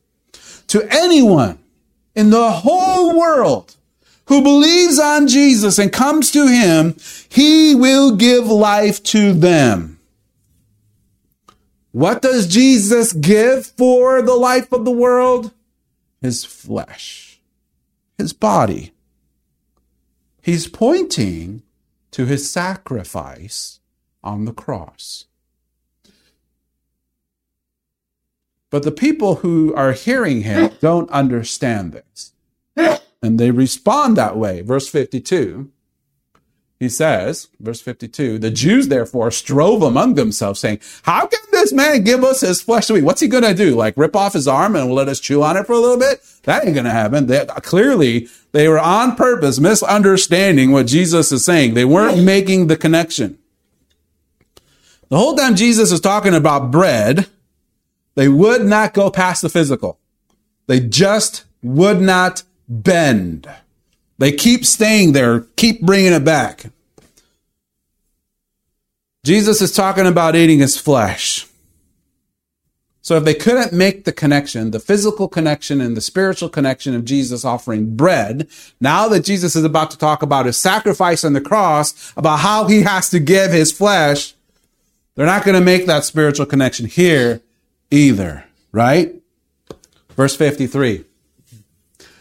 To 0.67 0.85
anyone 0.91 1.61
in 2.17 2.31
the 2.31 2.51
whole 2.51 3.17
world 3.17 3.77
who 4.27 4.43
believes 4.43 4.99
on 4.99 5.29
Jesus 5.29 5.79
and 5.79 5.93
comes 5.93 6.33
to 6.33 6.49
him, 6.49 6.97
he 7.29 7.77
will 7.77 8.17
give 8.17 8.49
life 8.49 9.01
to 9.05 9.33
them. 9.33 10.01
What 11.93 12.23
does 12.23 12.49
Jesus 12.49 13.13
give 13.13 13.67
for 13.67 14.21
the 14.21 14.35
life 14.35 14.73
of 14.73 14.85
the 14.85 14.91
world? 14.91 15.53
His 16.21 16.45
flesh, 16.45 17.41
his 18.19 18.33
body. 18.33 18.91
He's 20.43 20.67
pointing 20.67 21.63
to 22.15 22.27
his 22.27 22.49
sacrifice 22.49 23.81
on 24.23 24.45
the 24.45 24.53
cross. 24.53 25.25
But 28.71 28.85
the 28.85 28.93
people 28.93 29.37
who 29.37 29.75
are 29.75 29.91
hearing 29.91 30.43
him 30.43 30.71
don't 30.81 31.11
understand 31.11 31.93
this. 31.93 32.31
And 33.21 33.41
they 33.41 33.51
respond 33.51 34.17
that 34.17 34.37
way. 34.37 34.61
Verse 34.61 34.87
52, 34.87 35.73
he 36.85 36.89
says, 36.91 37.49
verse 37.59 37.81
52, 37.81 38.39
the 38.39 38.51
Jews 38.51 38.89
therefore 38.89 39.31
strove 39.31 39.83
among 39.83 40.15
themselves, 40.15 40.61
saying, 40.61 40.81
How 41.03 41.27
can 41.27 41.41
this 41.51 41.73
man 41.73 42.05
give 42.05 42.23
us 42.23 42.43
his 42.43 42.61
flesh 42.61 42.87
to 42.87 42.97
eat? 42.97 43.03
What's 43.03 43.21
he 43.21 43.29
going 43.29 43.43
to 43.43 43.55
do? 43.55 43.75
Like 43.75 43.97
rip 43.97 44.15
off 44.15 44.35
his 44.35 44.47
arm 44.47 44.77
and 44.77 44.93
let 44.93 45.09
us 45.09 45.19
chew 45.19 45.43
on 45.43 45.57
it 45.57 45.67
for 45.67 45.73
a 45.73 45.79
little 45.79 45.99
bit? 45.99 46.23
That 46.45 46.65
ain't 46.65 46.75
going 46.75 46.85
to 46.85 46.91
happen. 46.91 47.27
They, 47.27 47.45
clearly, 47.63 48.29
they 48.53 48.69
were 48.69 48.79
on 48.79 49.17
purpose 49.17 49.59
misunderstanding 49.59 50.71
what 50.71 50.87
Jesus 50.87 51.33
is 51.33 51.45
saying. 51.45 51.75
They 51.75 51.85
weren't 51.85 52.23
making 52.23 52.67
the 52.67 52.77
connection. 52.77 53.39
The 55.09 55.17
whole 55.19 55.35
time 55.35 55.57
Jesus 55.57 55.91
is 55.91 56.01
talking 56.01 56.35
about 56.35 56.71
bread, 56.71 57.29
they 58.15 58.29
would 58.29 58.65
not 58.65 58.95
go 58.95 59.11
past 59.11 59.43
the 59.43 59.49
physical. 59.49 59.99
They 60.67 60.81
just 60.81 61.45
would 61.63 62.01
not 62.01 62.43
bend. 62.69 63.49
They 64.19 64.33
keep 64.33 64.65
staying 64.65 65.13
there, 65.13 65.41
keep 65.57 65.81
bringing 65.81 66.13
it 66.13 66.25
back. 66.25 66.67
Jesus 69.25 69.63
is 69.63 69.73
talking 69.73 70.07
about 70.07 70.37
eating 70.37 70.59
his 70.59 70.77
flesh. 70.77 71.47
So 73.01 73.17
if 73.17 73.25
they 73.25 73.35
couldn't 73.35 73.73
make 73.73 74.05
the 74.05 74.13
connection, 74.13 74.71
the 74.71 74.79
physical 74.79 75.29
connection 75.29 75.81
and 75.81 75.97
the 75.97 76.03
spiritual 76.03 76.51
connection 76.51 76.95
of 76.95 77.05
Jesus 77.05 77.45
offering 77.45 77.97
bread, 77.97 78.49
now 78.81 79.09
that 79.09 79.25
Jesus 79.25 79.57
is 79.57 79.65
about 79.65 79.91
to 79.91 79.99
talk 79.99 80.23
about 80.23 80.47
his 80.47 80.59
sacrifice 80.59 81.25
on 81.25 81.33
the 81.33 81.41
cross, 81.41 82.13
about 82.17 82.41
how 82.41 82.67
he 82.67 82.83
has 82.83 83.09
to 83.11 83.19
give 83.19 83.51
his 83.51 83.73
flesh, 83.73 84.35
they're 85.15 85.27
not 85.27 85.45
going 85.45 85.55
to 85.59 85.65
make 85.65 85.87
that 85.87 86.05
spiritual 86.05 86.47
connection 86.47 86.87
here 86.87 87.41
either, 87.91 88.45
right? 88.73 89.15
Verse 90.17 90.37
53. 90.37 91.05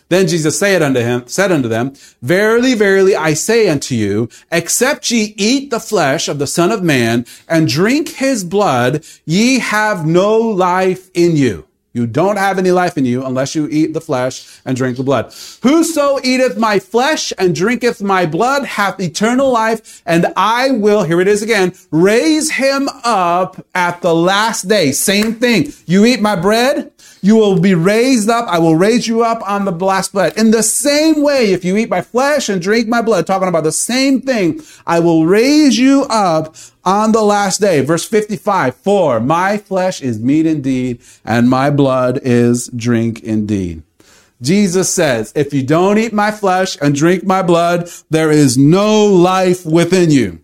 Then 0.09 0.27
Jesus 0.27 0.59
said 0.59 0.81
unto 0.81 0.99
him, 0.99 1.23
said 1.27 1.51
unto 1.51 1.67
them, 1.67 1.93
Verily, 2.21 2.75
verily, 2.75 3.15
I 3.15 3.33
say 3.33 3.69
unto 3.69 3.95
you, 3.95 4.29
except 4.51 5.09
ye 5.09 5.33
eat 5.37 5.69
the 5.69 5.79
flesh 5.79 6.27
of 6.27 6.39
the 6.39 6.47
Son 6.47 6.71
of 6.71 6.83
Man 6.83 7.25
and 7.47 7.67
drink 7.67 8.09
his 8.09 8.43
blood, 8.43 9.05
ye 9.25 9.59
have 9.59 10.05
no 10.05 10.37
life 10.37 11.09
in 11.13 11.35
you. 11.35 11.67
You 11.95 12.07
don't 12.07 12.37
have 12.37 12.57
any 12.57 12.71
life 12.71 12.97
in 12.97 13.05
you 13.05 13.23
unless 13.23 13.53
you 13.53 13.67
eat 13.69 13.93
the 13.93 14.01
flesh 14.01 14.59
and 14.65 14.75
drink 14.75 14.97
the 14.97 15.03
blood. 15.03 15.31
Whoso 15.61 16.19
eateth 16.23 16.57
my 16.57 16.79
flesh 16.79 17.31
and 17.37 17.53
drinketh 17.53 18.01
my 18.01 18.25
blood 18.25 18.65
hath 18.65 18.99
eternal 18.99 19.51
life, 19.51 20.01
and 20.03 20.33
I 20.35 20.71
will, 20.71 21.03
here 21.03 21.21
it 21.21 21.27
is 21.27 21.43
again, 21.43 21.73
raise 21.91 22.49
him 22.49 22.89
up 23.03 23.63
at 23.75 24.01
the 24.01 24.15
last 24.15 24.67
day. 24.67 24.91
Same 24.91 25.35
thing. 25.35 25.71
You 25.85 26.03
eat 26.05 26.19
my 26.19 26.35
bread, 26.35 26.91
you 27.23 27.37
will 27.37 27.57
be 27.57 27.73
raised 27.73 28.29
up. 28.29 28.45
I 28.49 28.59
will 28.59 28.75
raise 28.75 29.07
you 29.07 29.23
up 29.23 29.41
on 29.49 29.63
the 29.63 29.71
last 29.71 30.11
blood. 30.11 30.37
In 30.37 30.51
the 30.51 30.61
same 30.61 31.23
way, 31.23 31.53
if 31.53 31.63
you 31.63 31.77
eat 31.77 31.89
my 31.89 32.01
flesh 32.01 32.49
and 32.49 32.61
drink 32.61 32.89
my 32.89 33.01
blood, 33.01 33.25
talking 33.25 33.47
about 33.47 33.63
the 33.63 33.71
same 33.71 34.19
thing, 34.19 34.61
I 34.85 34.99
will 34.99 35.25
raise 35.25 35.77
you 35.79 36.05
up 36.09 36.57
on 36.83 37.13
the 37.13 37.21
last 37.21 37.61
day. 37.61 37.79
Verse 37.79 38.05
55, 38.05 38.75
for 38.75 39.21
my 39.21 39.57
flesh 39.57 40.01
is 40.01 40.19
meat 40.19 40.45
indeed, 40.45 41.01
and 41.23 41.49
my 41.49 41.69
blood 41.69 42.19
is 42.23 42.67
drink 42.75 43.23
indeed. 43.23 43.83
Jesus 44.41 44.93
says, 44.93 45.31
if 45.33 45.53
you 45.53 45.63
don't 45.63 45.97
eat 45.97 46.11
my 46.11 46.29
flesh 46.29 46.77
and 46.81 46.93
drink 46.93 47.23
my 47.23 47.41
blood, 47.41 47.89
there 48.09 48.31
is 48.31 48.57
no 48.57 49.05
life 49.05 49.65
within 49.65 50.11
you. 50.11 50.41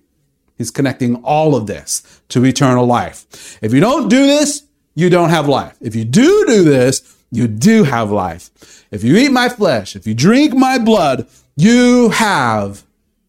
He's 0.58 0.72
connecting 0.72 1.18
all 1.26 1.58
of 1.58 1.68
this 1.68 2.22
to 2.30 2.46
eternal 2.46 2.86
life. 2.86 3.58
If 3.62 3.74
you 3.74 3.82
don't 3.82 4.08
do 4.08 4.26
this, 4.26 4.64
you 4.96 5.10
don't 5.10 5.30
have 5.30 5.48
life. 5.48 5.78
If 5.82 5.96
you 5.96 6.06
do 6.06 6.46
do 6.48 6.64
this, 6.64 7.18
you 7.32 7.48
do 7.48 7.84
have 7.84 8.12
life. 8.12 8.86
If 8.92 9.04
you 9.04 9.16
eat 9.18 9.32
my 9.32 9.50
flesh, 9.50 9.96
if 9.96 10.08
you 10.08 10.14
drink 10.14 10.54
my 10.54 10.78
blood, 10.78 11.28
you 11.56 12.10
have 12.10 12.84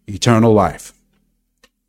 eternal 0.07 0.52
life. 0.52 0.93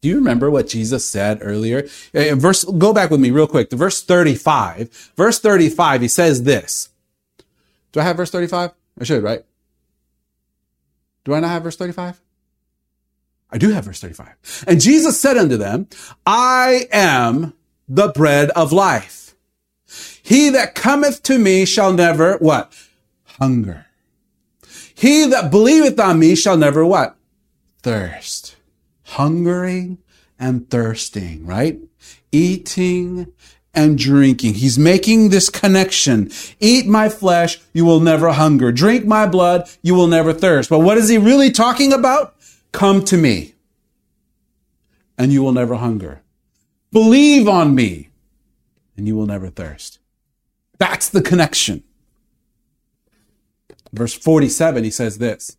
Do 0.02 0.10
you 0.10 0.16
remember 0.16 0.50
what 0.50 0.68
Jesus 0.68 1.06
said 1.06 1.40
earlier? 1.42 1.88
Uh, 2.14 2.20
in 2.22 2.40
verse, 2.40 2.64
go 2.64 2.92
back 2.92 3.12
with 3.12 3.20
me 3.20 3.30
real 3.30 3.48
quick 3.48 3.70
to 3.70 3.76
verse 3.76 4.02
35. 4.04 5.12
Verse 5.16 5.40
35, 5.40 6.02
he 6.02 6.08
says 6.08 6.44
this. 6.44 6.90
Do 7.92 8.00
I 8.00 8.04
have 8.04 8.18
verse 8.18 8.32
35? 8.32 8.72
I 9.00 9.04
should, 9.04 9.24
right? 9.24 9.44
Do 11.24 11.36
I 11.36 11.40
not 11.40 11.50
have 11.50 11.64
verse 11.64 11.76
35? 11.76 12.20
I 13.52 13.58
do 13.58 13.70
have 13.72 13.86
verse 13.86 14.00
35. 14.00 14.66
And 14.68 14.82
Jesus 14.82 15.20
said 15.20 15.38
unto 15.38 15.58
them, 15.58 15.88
I 16.26 16.88
am 16.92 17.54
the 17.88 18.08
bread 18.08 18.50
of 18.52 18.72
life. 18.72 19.21
He 20.32 20.48
that 20.52 20.76
cometh 20.76 21.24
to 21.24 21.38
me 21.38 21.66
shall 21.66 21.92
never 21.92 22.38
what? 22.38 22.74
Hunger. 23.42 23.88
He 24.96 25.26
that 25.26 25.52
believeth 25.52 26.00
on 26.00 26.20
me 26.20 26.36
shall 26.36 26.56
never 26.56 26.86
what? 26.86 27.18
Thirst. 27.84 28.56
Hungering 29.04 29.98
and 30.40 30.70
thirsting, 30.70 31.46
right? 31.46 31.82
Eating 32.32 33.34
and 33.74 33.98
drinking. 33.98 34.54
He's 34.54 34.80
making 34.80 35.32
this 35.32 35.50
connection. 35.50 36.32
Eat 36.62 36.88
my 36.88 37.10
flesh, 37.10 37.60
you 37.74 37.84
will 37.84 38.00
never 38.00 38.32
hunger. 38.32 38.72
Drink 38.72 39.06
my 39.06 39.28
blood, 39.28 39.70
you 39.82 39.96
will 39.96 40.08
never 40.08 40.32
thirst. 40.32 40.70
But 40.70 40.80
what 40.80 40.98
is 40.98 41.10
he 41.10 41.18
really 41.18 41.52
talking 41.52 41.92
about? 41.92 42.38
Come 42.72 43.04
to 43.04 43.18
me 43.18 43.56
and 45.18 45.34
you 45.34 45.44
will 45.44 45.52
never 45.52 45.76
hunger. 45.76 46.22
Believe 46.94 47.50
on 47.50 47.76
me 47.76 48.12
and 48.96 49.10
you 49.10 49.18
will 49.18 49.28
never 49.28 49.50
thirst. 49.50 49.98
That's 50.82 51.10
the 51.10 51.22
connection. 51.22 51.84
Verse 53.94 54.16
47, 54.16 54.84
he 54.84 54.90
says 54.90 55.20
this 55.20 55.56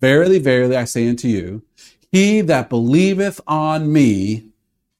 Verily, 0.00 0.40
verily, 0.40 0.76
I 0.76 0.82
say 0.82 1.08
unto 1.08 1.28
you, 1.28 1.62
he 2.10 2.40
that 2.40 2.68
believeth 2.68 3.40
on 3.46 3.92
me 3.92 4.46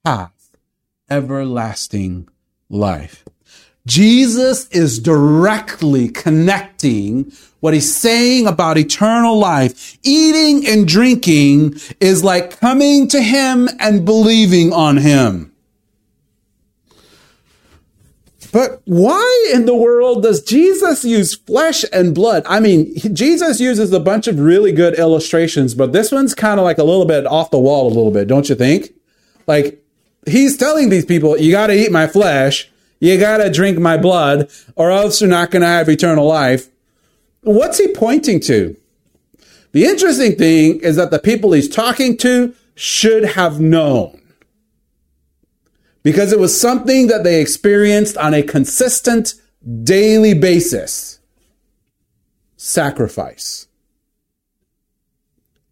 hath 0.05 0.57
everlasting 1.11 2.29
life. 2.71 3.25
Jesus 3.85 4.69
is 4.69 5.01
directly 5.01 6.09
connecting 6.09 7.33
what 7.59 7.75
he's 7.75 7.93
saying 7.93 8.47
about 8.47 8.79
eternal 8.79 9.37
life. 9.37 9.99
Eating 10.05 10.69
and 10.69 10.87
drinking 10.87 11.81
is 11.99 12.23
like 12.23 12.61
coming 12.61 13.09
to 13.09 13.21
him 13.21 13.69
and 13.81 14.05
believing 14.05 14.73
on 14.73 14.99
him. 14.99 15.52
But 18.53 18.83
why 18.85 19.51
in 19.55 19.65
the 19.65 19.75
world 19.75 20.23
does 20.23 20.43
Jesus 20.43 21.05
use 21.05 21.35
flesh 21.35 21.85
and 21.91 22.15
blood? 22.15 22.45
I 22.47 22.61
mean, 22.61 22.95
Jesus 23.15 23.61
uses 23.61 23.93
a 23.93 24.01
bunch 24.01 24.29
of 24.29 24.39
really 24.39 24.73
good 24.73 24.99
illustrations, 24.99 25.75
but 25.75 25.95
this 25.95 26.13
one's 26.13 26.35
kind 26.35 26.61
of 26.61 26.65
like 26.65 26.77
a 26.77 26.85
little 26.85 27.07
bit 27.07 27.27
off 27.27 27.51
the 27.51 27.59
wall, 27.59 27.87
a 27.87 27.89
little 27.89 28.11
bit, 28.11 28.29
don't 28.29 28.51
you 28.51 28.55
think? 28.55 28.91
Like, 29.47 29.83
he's 30.27 30.59
telling 30.59 30.91
these 30.91 31.07
people, 31.07 31.39
you 31.39 31.51
got 31.51 31.69
to 31.69 31.75
eat 31.75 31.91
my 31.91 32.07
flesh, 32.07 32.71
you 33.01 33.19
got 33.19 33.39
to 33.39 33.51
drink 33.51 33.79
my 33.79 33.97
blood, 33.97 34.51
or 34.77 34.91
else 34.91 35.23
you're 35.23 35.31
not 35.31 35.51
going 35.51 35.63
to 35.63 35.69
have 35.69 35.89
eternal 35.89 36.27
life. 36.27 36.69
What's 37.41 37.79
he 37.79 37.89
pointing 37.89 38.39
to? 38.41 38.77
The 39.73 39.87
interesting 39.87 40.37
thing 40.37 40.81
is 40.81 40.97
that 40.97 41.11
the 41.11 41.19
people 41.19 41.53
he's 41.53 41.69
talking 41.69 42.19
to 42.19 42.55
should 42.75 43.25
have 43.25 43.61
known 43.61 44.22
because 46.03 46.33
it 46.33 46.39
was 46.39 46.59
something 46.59 47.07
that 47.07 47.25
they 47.25 47.41
experienced 47.41 48.17
on 48.17 48.35
a 48.35 48.43
consistent 48.43 49.35
daily 49.83 50.35
basis. 50.35 51.21
Sacrifice. 52.57 53.69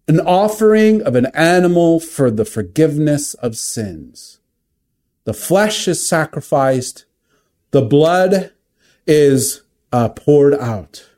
An 0.07 0.21
offering 0.21 1.03
of 1.03 1.15
an 1.15 1.27
animal 1.35 2.01
for 2.01 2.31
the 2.31 2.45
forgiveness 2.45 3.35
of 3.35 3.57
sins. 3.57 4.41
The 5.25 5.35
flesh 5.35 5.87
is 5.87 6.07
sacrificed. 6.07 7.05
The 7.71 7.83
blood 7.83 8.53
is 9.07 9.63
uh, 9.93 10.09
poured 10.09 10.55
out. 10.55 11.10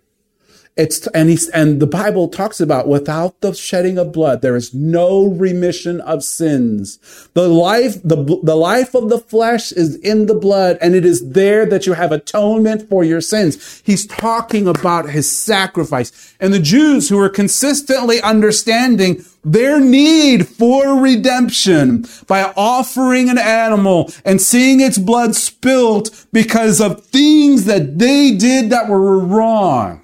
It's 0.74 1.06
and 1.08 1.28
he's 1.28 1.50
and 1.50 1.80
the 1.80 1.86
Bible 1.86 2.28
talks 2.28 2.58
about 2.58 2.88
without 2.88 3.38
the 3.42 3.52
shedding 3.52 3.98
of 3.98 4.10
blood, 4.10 4.40
there 4.40 4.56
is 4.56 4.72
no 4.72 5.26
remission 5.26 6.00
of 6.00 6.24
sins. 6.24 6.98
The 7.34 7.46
life, 7.46 8.02
the, 8.02 8.40
the 8.42 8.56
life 8.56 8.94
of 8.94 9.10
the 9.10 9.18
flesh 9.18 9.70
is 9.72 9.96
in 9.96 10.26
the 10.26 10.34
blood, 10.34 10.78
and 10.80 10.94
it 10.94 11.04
is 11.04 11.32
there 11.32 11.66
that 11.66 11.84
you 11.86 11.92
have 11.92 12.10
atonement 12.10 12.88
for 12.88 13.04
your 13.04 13.20
sins. 13.20 13.82
He's 13.84 14.06
talking 14.06 14.66
about 14.66 15.10
his 15.10 15.30
sacrifice. 15.30 16.34
And 16.40 16.54
the 16.54 16.58
Jews 16.58 17.10
who 17.10 17.18
were 17.18 17.28
consistently 17.28 18.22
understanding 18.22 19.22
their 19.44 19.78
need 19.78 20.48
for 20.48 20.98
redemption 20.98 22.06
by 22.26 22.50
offering 22.56 23.28
an 23.28 23.38
animal 23.38 24.10
and 24.24 24.40
seeing 24.40 24.80
its 24.80 24.96
blood 24.96 25.34
spilt 25.34 26.26
because 26.32 26.80
of 26.80 27.04
things 27.04 27.66
that 27.66 27.98
they 27.98 28.34
did 28.34 28.70
that 28.70 28.88
were 28.88 29.18
wrong 29.18 30.01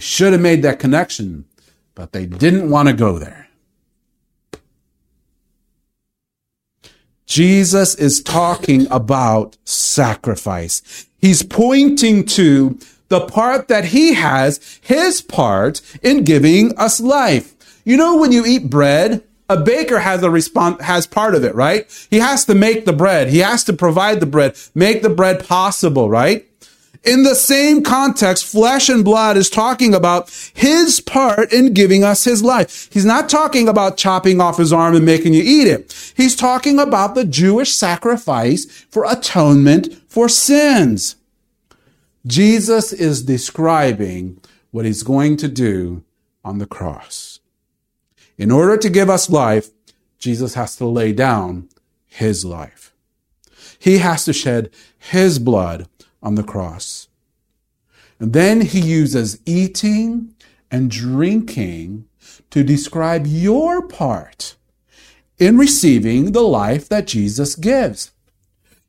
they 0.00 0.04
should 0.04 0.32
have 0.32 0.40
made 0.40 0.62
that 0.62 0.78
connection, 0.78 1.44
but 1.94 2.12
they 2.12 2.24
didn't 2.24 2.70
want 2.70 2.88
to 2.88 2.94
go 2.94 3.18
there. 3.18 3.50
Jesus 7.26 7.94
is 7.96 8.22
talking 8.22 8.90
about 8.90 9.58
sacrifice. 9.66 11.06
He's 11.18 11.42
pointing 11.42 12.24
to 12.28 12.78
the 13.08 13.26
part 13.26 13.68
that 13.68 13.84
he 13.84 14.14
has, 14.14 14.80
his 14.80 15.20
part 15.20 15.82
in 16.02 16.24
giving 16.24 16.74
us 16.78 16.98
life. 16.98 17.82
You 17.84 17.98
know, 17.98 18.16
when 18.16 18.32
you 18.32 18.46
eat 18.46 18.70
bread, 18.70 19.22
a 19.50 19.58
baker 19.58 19.98
has 19.98 20.22
a 20.22 20.30
response, 20.30 20.80
has 20.80 21.06
part 21.06 21.34
of 21.34 21.44
it, 21.44 21.54
right? 21.54 21.84
He 22.08 22.20
has 22.20 22.46
to 22.46 22.54
make 22.54 22.86
the 22.86 22.94
bread. 22.94 23.28
He 23.28 23.40
has 23.40 23.64
to 23.64 23.74
provide 23.74 24.20
the 24.20 24.26
bread, 24.26 24.56
make 24.74 25.02
the 25.02 25.10
bread 25.10 25.46
possible, 25.46 26.08
right? 26.08 26.49
In 27.02 27.22
the 27.22 27.34
same 27.34 27.82
context, 27.82 28.44
flesh 28.44 28.90
and 28.90 29.02
blood 29.02 29.38
is 29.38 29.48
talking 29.48 29.94
about 29.94 30.30
his 30.52 31.00
part 31.00 31.50
in 31.50 31.72
giving 31.72 32.04
us 32.04 32.24
his 32.24 32.42
life. 32.42 32.92
He's 32.92 33.06
not 33.06 33.30
talking 33.30 33.68
about 33.68 33.96
chopping 33.96 34.38
off 34.38 34.58
his 34.58 34.72
arm 34.72 34.94
and 34.94 35.06
making 35.06 35.32
you 35.32 35.42
eat 35.42 35.66
it. 35.66 36.12
He's 36.14 36.36
talking 36.36 36.78
about 36.78 37.14
the 37.14 37.24
Jewish 37.24 37.74
sacrifice 37.74 38.66
for 38.90 39.10
atonement 39.10 39.94
for 40.08 40.28
sins. 40.28 41.16
Jesus 42.26 42.92
is 42.92 43.22
describing 43.22 44.38
what 44.70 44.84
he's 44.84 45.02
going 45.02 45.38
to 45.38 45.48
do 45.48 46.04
on 46.44 46.58
the 46.58 46.66
cross. 46.66 47.40
In 48.36 48.50
order 48.50 48.76
to 48.76 48.90
give 48.90 49.08
us 49.08 49.30
life, 49.30 49.70
Jesus 50.18 50.52
has 50.52 50.76
to 50.76 50.86
lay 50.86 51.12
down 51.12 51.70
his 52.06 52.44
life. 52.44 52.92
He 53.78 53.98
has 53.98 54.26
to 54.26 54.34
shed 54.34 54.70
his 54.98 55.38
blood 55.38 55.88
on 56.22 56.34
the 56.34 56.42
cross. 56.42 57.08
And 58.18 58.32
then 58.32 58.60
he 58.60 58.80
uses 58.80 59.40
eating 59.46 60.34
and 60.70 60.90
drinking 60.90 62.06
to 62.50 62.62
describe 62.62 63.26
your 63.26 63.86
part 63.86 64.56
in 65.38 65.56
receiving 65.56 66.32
the 66.32 66.42
life 66.42 66.88
that 66.88 67.06
Jesus 67.06 67.54
gives. 67.56 68.12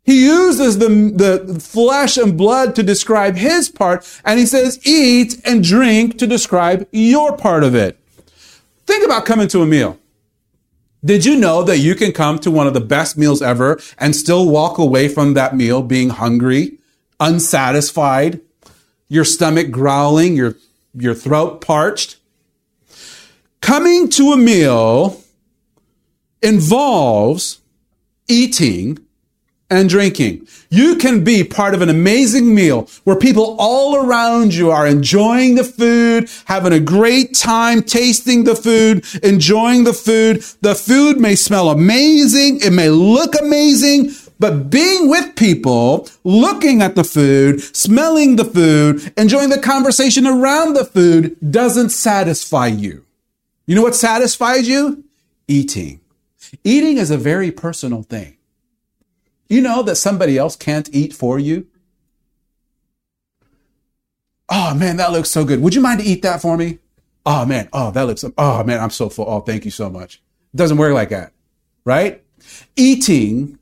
He 0.04 0.26
uses 0.26 0.80
the, 0.80 0.88
the 0.88 1.60
flesh 1.60 2.17
and 2.17 2.38
blood 2.38 2.76
to 2.76 2.84
describe 2.84 3.36
his 3.36 3.70
part, 3.70 4.20
and 4.26 4.39
he 4.39 4.46
says, 4.46 4.86
eat 4.86 5.39
and 5.46 5.63
drink 5.63 6.17
to 6.17 6.28
describe 6.28 6.88
your 6.91 7.38
part 7.38 7.63
of 7.63 7.76
it. 7.76 7.98
Think 8.86 9.06
about 9.06 9.26
coming 9.26 9.48
to 9.50 9.62
a 9.62 9.65
meal. 9.65 10.00
Did 11.06 11.24
you 11.24 11.36
know 11.36 11.63
that 11.63 11.78
you 11.78 11.96
can 11.96 12.12
come 12.12 12.39
to 12.39 12.52
one 12.52 12.67
of 12.67 12.74
the 12.74 12.82
best 12.82 13.17
meals 13.17 13.41
ever 13.41 13.80
and 13.98 14.15
still 14.15 14.50
walk 14.50 14.78
away 14.78 15.08
from 15.08 15.36
that 15.36 15.56
meal 15.56 15.82
being 15.82 16.10
hungry 16.10 16.80
unsatisfied, 17.22 18.42
your 19.08 19.24
stomach 19.24 19.72
growling, 19.72 20.36
your, 20.36 20.56
your 20.94 21.14
throat 21.14 21.62
parched. 21.62 22.18
Coming 23.62 24.10
to 24.10 24.34
a 24.34 24.38
meal 24.38 25.22
involves 26.42 27.62
eating 28.28 28.98
and 29.72 29.88
drinking. 29.88 30.46
You 30.70 30.98
can 30.98 31.24
be 31.24 31.46
part 31.46 31.74
of 31.74 31.82
an 31.82 31.88
amazing 31.88 32.54
meal 32.54 32.90
where 33.06 33.16
people 33.16 33.56
all 33.58 33.96
around 33.96 34.54
you 34.54 34.70
are 34.70 34.86
enjoying 34.86 35.56
the 35.56 35.64
food, 35.64 36.30
having 36.46 36.74
a 36.74 36.80
great 36.80 37.34
time 37.36 37.82
tasting 37.82 38.44
the 38.44 38.56
food, 38.56 39.06
enjoying 39.24 39.86
the 39.86 39.94
food. 39.94 40.44
The 40.60 40.76
food 40.76 41.22
may 41.22 41.36
smell 41.36 41.70
amazing. 41.70 42.60
It 42.62 42.72
may 42.72 42.90
look 42.90 43.34
amazing, 43.40 44.12
but 44.42 44.72
being 44.72 45.08
with 45.08 45.36
people, 45.36 46.10
looking 46.24 46.82
at 46.82 46.96
the 46.96 47.04
food, 47.04 47.62
smelling 47.62 48.38
the 48.38 48.44
food, 48.44 49.14
enjoying 49.16 49.50
the 49.50 49.60
conversation 49.60 50.26
around 50.26 50.74
the 50.74 50.84
food 50.84 51.38
doesn't 51.52 51.90
satisfy 51.90 52.66
you. 52.66 53.06
You 53.68 53.76
know 53.76 53.84
what 53.84 53.94
satisfies 53.94 54.68
you? 54.68 55.04
Eating. 55.48 56.02
Eating 56.64 56.98
is 56.98 57.12
a 57.12 57.20
very 57.20 57.52
personal 57.52 58.02
thing. 58.02 58.36
You 59.48 59.62
know 59.62 59.84
that 59.84 59.98
somebody 59.98 60.40
else 60.40 60.56
can't 60.56 60.90
eat 60.92 61.14
for 61.14 61.38
you? 61.38 61.68
Oh 64.50 64.74
man, 64.74 64.98
that 64.98 65.12
looks 65.12 65.30
so 65.30 65.46
good. 65.46 65.62
Would 65.62 65.76
you 65.76 65.82
mind 65.82 66.00
to 66.00 66.06
eat 66.06 66.24
that 66.24 66.42
for 66.42 66.58
me? 66.58 66.80
Oh 67.28 67.46
man, 67.46 67.70
oh, 67.74 67.92
that 67.92 68.08
looks, 68.08 68.26
oh 68.40 68.64
man, 68.64 68.80
I'm 68.80 68.90
so 68.90 69.08
full. 69.08 69.26
Oh, 69.30 69.42
thank 69.42 69.66
you 69.66 69.72
so 69.72 69.88
much. 69.88 70.16
It 70.52 70.58
doesn't 70.58 70.78
work 70.78 70.96
like 70.96 71.10
that, 71.10 71.32
right? 71.86 72.24
Eating 72.76 73.60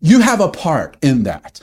you 0.00 0.20
have 0.20 0.40
a 0.40 0.48
part 0.48 0.96
in 1.02 1.24
that. 1.24 1.62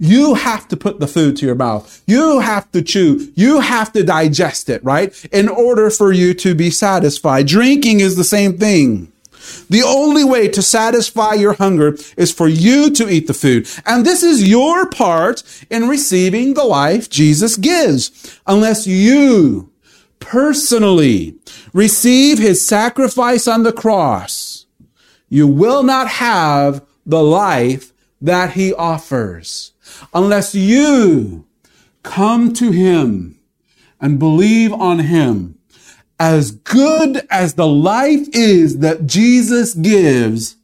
You 0.00 0.34
have 0.34 0.68
to 0.68 0.76
put 0.76 1.00
the 1.00 1.08
food 1.08 1.36
to 1.38 1.46
your 1.46 1.56
mouth. 1.56 2.02
You 2.06 2.38
have 2.38 2.70
to 2.70 2.82
chew. 2.82 3.32
You 3.34 3.60
have 3.60 3.92
to 3.94 4.04
digest 4.04 4.70
it, 4.70 4.82
right? 4.84 5.12
In 5.32 5.48
order 5.48 5.90
for 5.90 6.12
you 6.12 6.34
to 6.34 6.54
be 6.54 6.70
satisfied. 6.70 7.48
Drinking 7.48 7.98
is 7.98 8.14
the 8.14 8.24
same 8.24 8.58
thing. 8.58 9.12
The 9.68 9.82
only 9.82 10.24
way 10.24 10.48
to 10.48 10.62
satisfy 10.62 11.34
your 11.34 11.54
hunger 11.54 11.96
is 12.16 12.32
for 12.32 12.46
you 12.46 12.90
to 12.90 13.08
eat 13.08 13.26
the 13.26 13.34
food. 13.34 13.68
And 13.86 14.04
this 14.04 14.22
is 14.22 14.48
your 14.48 14.88
part 14.88 15.42
in 15.70 15.88
receiving 15.88 16.54
the 16.54 16.64
life 16.64 17.10
Jesus 17.10 17.56
gives. 17.56 18.40
Unless 18.46 18.86
you 18.86 19.72
personally 20.20 21.36
receive 21.72 22.38
his 22.38 22.66
sacrifice 22.66 23.48
on 23.48 23.62
the 23.62 23.72
cross, 23.72 24.66
you 25.28 25.46
will 25.46 25.82
not 25.82 26.08
have 26.08 26.84
the 27.08 27.22
life 27.22 27.92
that 28.20 28.52
he 28.52 28.72
offers. 28.74 29.72
Unless 30.12 30.54
you 30.54 31.46
come 32.02 32.52
to 32.52 32.70
him 32.70 33.38
and 34.00 34.18
believe 34.18 34.72
on 34.72 35.00
him, 35.00 35.58
as 36.20 36.50
good 36.50 37.26
as 37.30 37.54
the 37.54 37.66
life 37.66 38.28
is 38.32 38.78
that 38.78 39.06
Jesus 39.06 39.72
gives, 39.74 40.56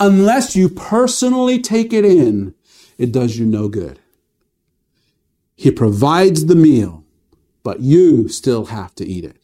unless 0.00 0.56
you 0.56 0.68
personally 0.68 1.60
take 1.60 1.92
it 1.92 2.04
in, 2.04 2.54
it 2.98 3.12
does 3.12 3.38
you 3.38 3.46
no 3.46 3.68
good. 3.68 4.00
He 5.54 5.70
provides 5.70 6.46
the 6.46 6.56
meal, 6.56 7.04
but 7.62 7.80
you 7.80 8.28
still 8.28 8.66
have 8.66 8.94
to 8.96 9.06
eat 9.06 9.24
it. 9.24 9.36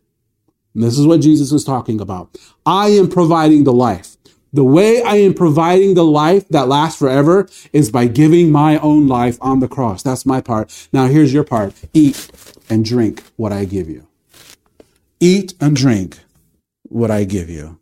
And 0.74 0.82
this 0.82 0.98
is 0.98 1.06
what 1.06 1.20
Jesus 1.20 1.52
is 1.52 1.64
talking 1.64 2.00
about. 2.00 2.36
I 2.66 2.88
am 2.88 3.08
providing 3.08 3.64
the 3.64 3.72
life. 3.72 4.16
The 4.54 4.64
way 4.64 5.02
I 5.02 5.16
am 5.16 5.32
providing 5.32 5.94
the 5.94 6.04
life 6.04 6.46
that 6.48 6.68
lasts 6.68 6.98
forever 6.98 7.48
is 7.72 7.90
by 7.90 8.06
giving 8.06 8.52
my 8.52 8.76
own 8.78 9.08
life 9.08 9.38
on 9.40 9.60
the 9.60 9.68
cross. 9.68 10.02
That's 10.02 10.26
my 10.26 10.42
part. 10.42 10.88
Now 10.92 11.06
here's 11.06 11.32
your 11.32 11.44
part. 11.44 11.74
Eat 11.94 12.30
and 12.68 12.84
drink 12.84 13.22
what 13.36 13.50
I 13.50 13.64
give 13.64 13.88
you. 13.88 14.08
Eat 15.20 15.54
and 15.58 15.74
drink 15.74 16.18
what 16.82 17.10
I 17.10 17.24
give 17.24 17.48
you. 17.48 17.78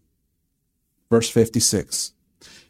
Verse 1.11 1.29
56. 1.29 2.13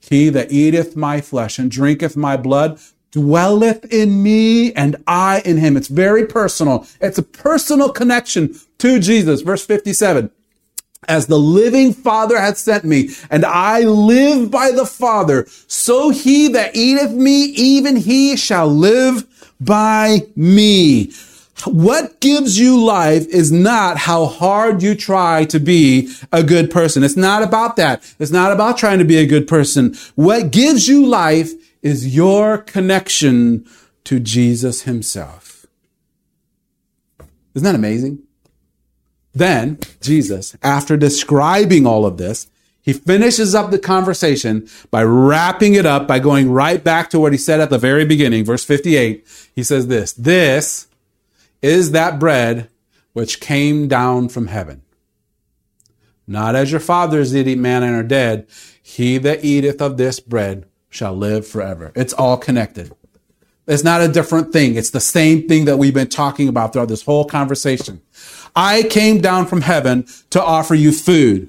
He 0.00 0.30
that 0.30 0.50
eateth 0.50 0.96
my 0.96 1.20
flesh 1.20 1.58
and 1.58 1.70
drinketh 1.70 2.16
my 2.16 2.38
blood 2.38 2.80
dwelleth 3.10 3.84
in 3.92 4.22
me 4.22 4.72
and 4.72 4.96
I 5.06 5.42
in 5.44 5.58
him. 5.58 5.76
It's 5.76 5.88
very 5.88 6.26
personal. 6.26 6.86
It's 7.02 7.18
a 7.18 7.22
personal 7.22 7.90
connection 7.90 8.58
to 8.78 8.98
Jesus. 8.98 9.42
Verse 9.42 9.66
57 9.66 10.30
as 11.08 11.26
the 11.26 11.38
living 11.38 11.92
Father 11.92 12.38
hath 12.38 12.58
sent 12.58 12.84
me, 12.84 13.10
and 13.30 13.44
I 13.44 13.80
live 13.80 14.50
by 14.50 14.70
the 14.70 14.86
Father, 14.86 15.46
so 15.66 16.10
he 16.10 16.48
that 16.48 16.76
eateth 16.76 17.12
me, 17.12 17.44
even 17.44 17.96
he 17.96 18.36
shall 18.36 18.68
live 18.68 19.26
by 19.60 20.26
me. 20.36 21.12
what 21.66 22.20
gives 22.20 22.58
you 22.58 22.82
life 22.82 23.26
is 23.26 23.52
not 23.52 23.98
how 23.98 24.24
hard 24.24 24.82
you 24.82 24.94
try 24.94 25.44
to 25.44 25.58
be 25.58 26.10
a 26.32 26.42
good 26.42 26.70
person. 26.70 27.04
It's 27.04 27.18
not 27.18 27.42
about 27.42 27.76
that. 27.76 28.02
It's 28.18 28.30
not 28.30 28.50
about 28.50 28.78
trying 28.78 28.98
to 28.98 29.04
be 29.04 29.18
a 29.18 29.26
good 29.26 29.46
person. 29.46 29.94
What 30.14 30.52
gives 30.52 30.88
you 30.88 31.04
life 31.04 31.52
is 31.82 32.14
your 32.14 32.56
connection 32.58 33.66
to 34.04 34.20
Jesus 34.20 34.82
himself. 34.82 35.66
Isn't 37.54 37.64
that 37.64 37.74
amazing? 37.74 38.22
Then 39.34 39.78
Jesus, 40.00 40.56
after 40.62 40.96
describing 40.96 41.86
all 41.86 42.04
of 42.04 42.16
this, 42.16 42.48
he 42.82 42.92
finishes 42.92 43.54
up 43.54 43.70
the 43.70 43.78
conversation 43.78 44.68
by 44.90 45.04
wrapping 45.04 45.74
it 45.74 45.86
up 45.86 46.08
by 46.08 46.18
going 46.18 46.50
right 46.50 46.82
back 46.82 47.10
to 47.10 47.20
what 47.20 47.32
he 47.32 47.38
said 47.38 47.60
at 47.60 47.70
the 47.70 47.78
very 47.78 48.04
beginning, 48.04 48.44
verse 48.44 48.64
58. 48.64 49.26
He 49.54 49.62
says 49.62 49.86
this, 49.86 50.12
this 50.12 50.88
is 51.62 51.92
that 51.92 52.18
bread 52.18 52.68
which 53.12 53.40
came 53.40 53.86
down 53.86 54.28
from 54.28 54.46
heaven. 54.46 54.82
Not 56.26 56.54
as 56.54 56.70
your 56.70 56.80
fathers 56.80 57.32
did 57.32 57.48
eat 57.48 57.58
manna 57.58 57.86
and 57.86 57.96
are 57.96 58.02
dead. 58.02 58.46
He 58.82 59.18
that 59.18 59.44
eateth 59.44 59.82
of 59.82 59.96
this 59.96 60.20
bread 60.20 60.66
shall 60.88 61.14
live 61.14 61.46
forever. 61.46 61.92
It's 61.94 62.12
all 62.12 62.36
connected. 62.36 62.92
It's 63.70 63.85
not 63.85 64.00
a 64.00 64.09
different 64.09 64.52
thing. 64.52 64.74
It's 64.74 64.90
the 64.90 64.98
same 64.98 65.46
thing 65.46 65.66
that 65.66 65.78
we've 65.78 65.94
been 65.94 66.09
talking 66.09 66.48
about 66.48 66.72
throughout 66.72 66.88
this 66.88 67.04
whole 67.04 67.24
conversation. 67.24 68.02
I 68.56 68.83
came 68.83 69.20
down 69.20 69.46
from 69.46 69.61
heaven 69.61 70.06
to 70.30 70.42
offer 70.42 70.74
you 70.74 70.90
food. 70.90 71.48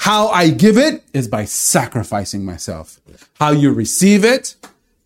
How 0.00 0.28
I 0.28 0.50
give 0.50 0.76
it 0.76 1.04
is 1.14 1.26
by 1.26 1.46
sacrificing 1.46 2.44
myself. 2.44 3.00
How 3.40 3.52
you 3.52 3.72
receive 3.72 4.26
it 4.26 4.56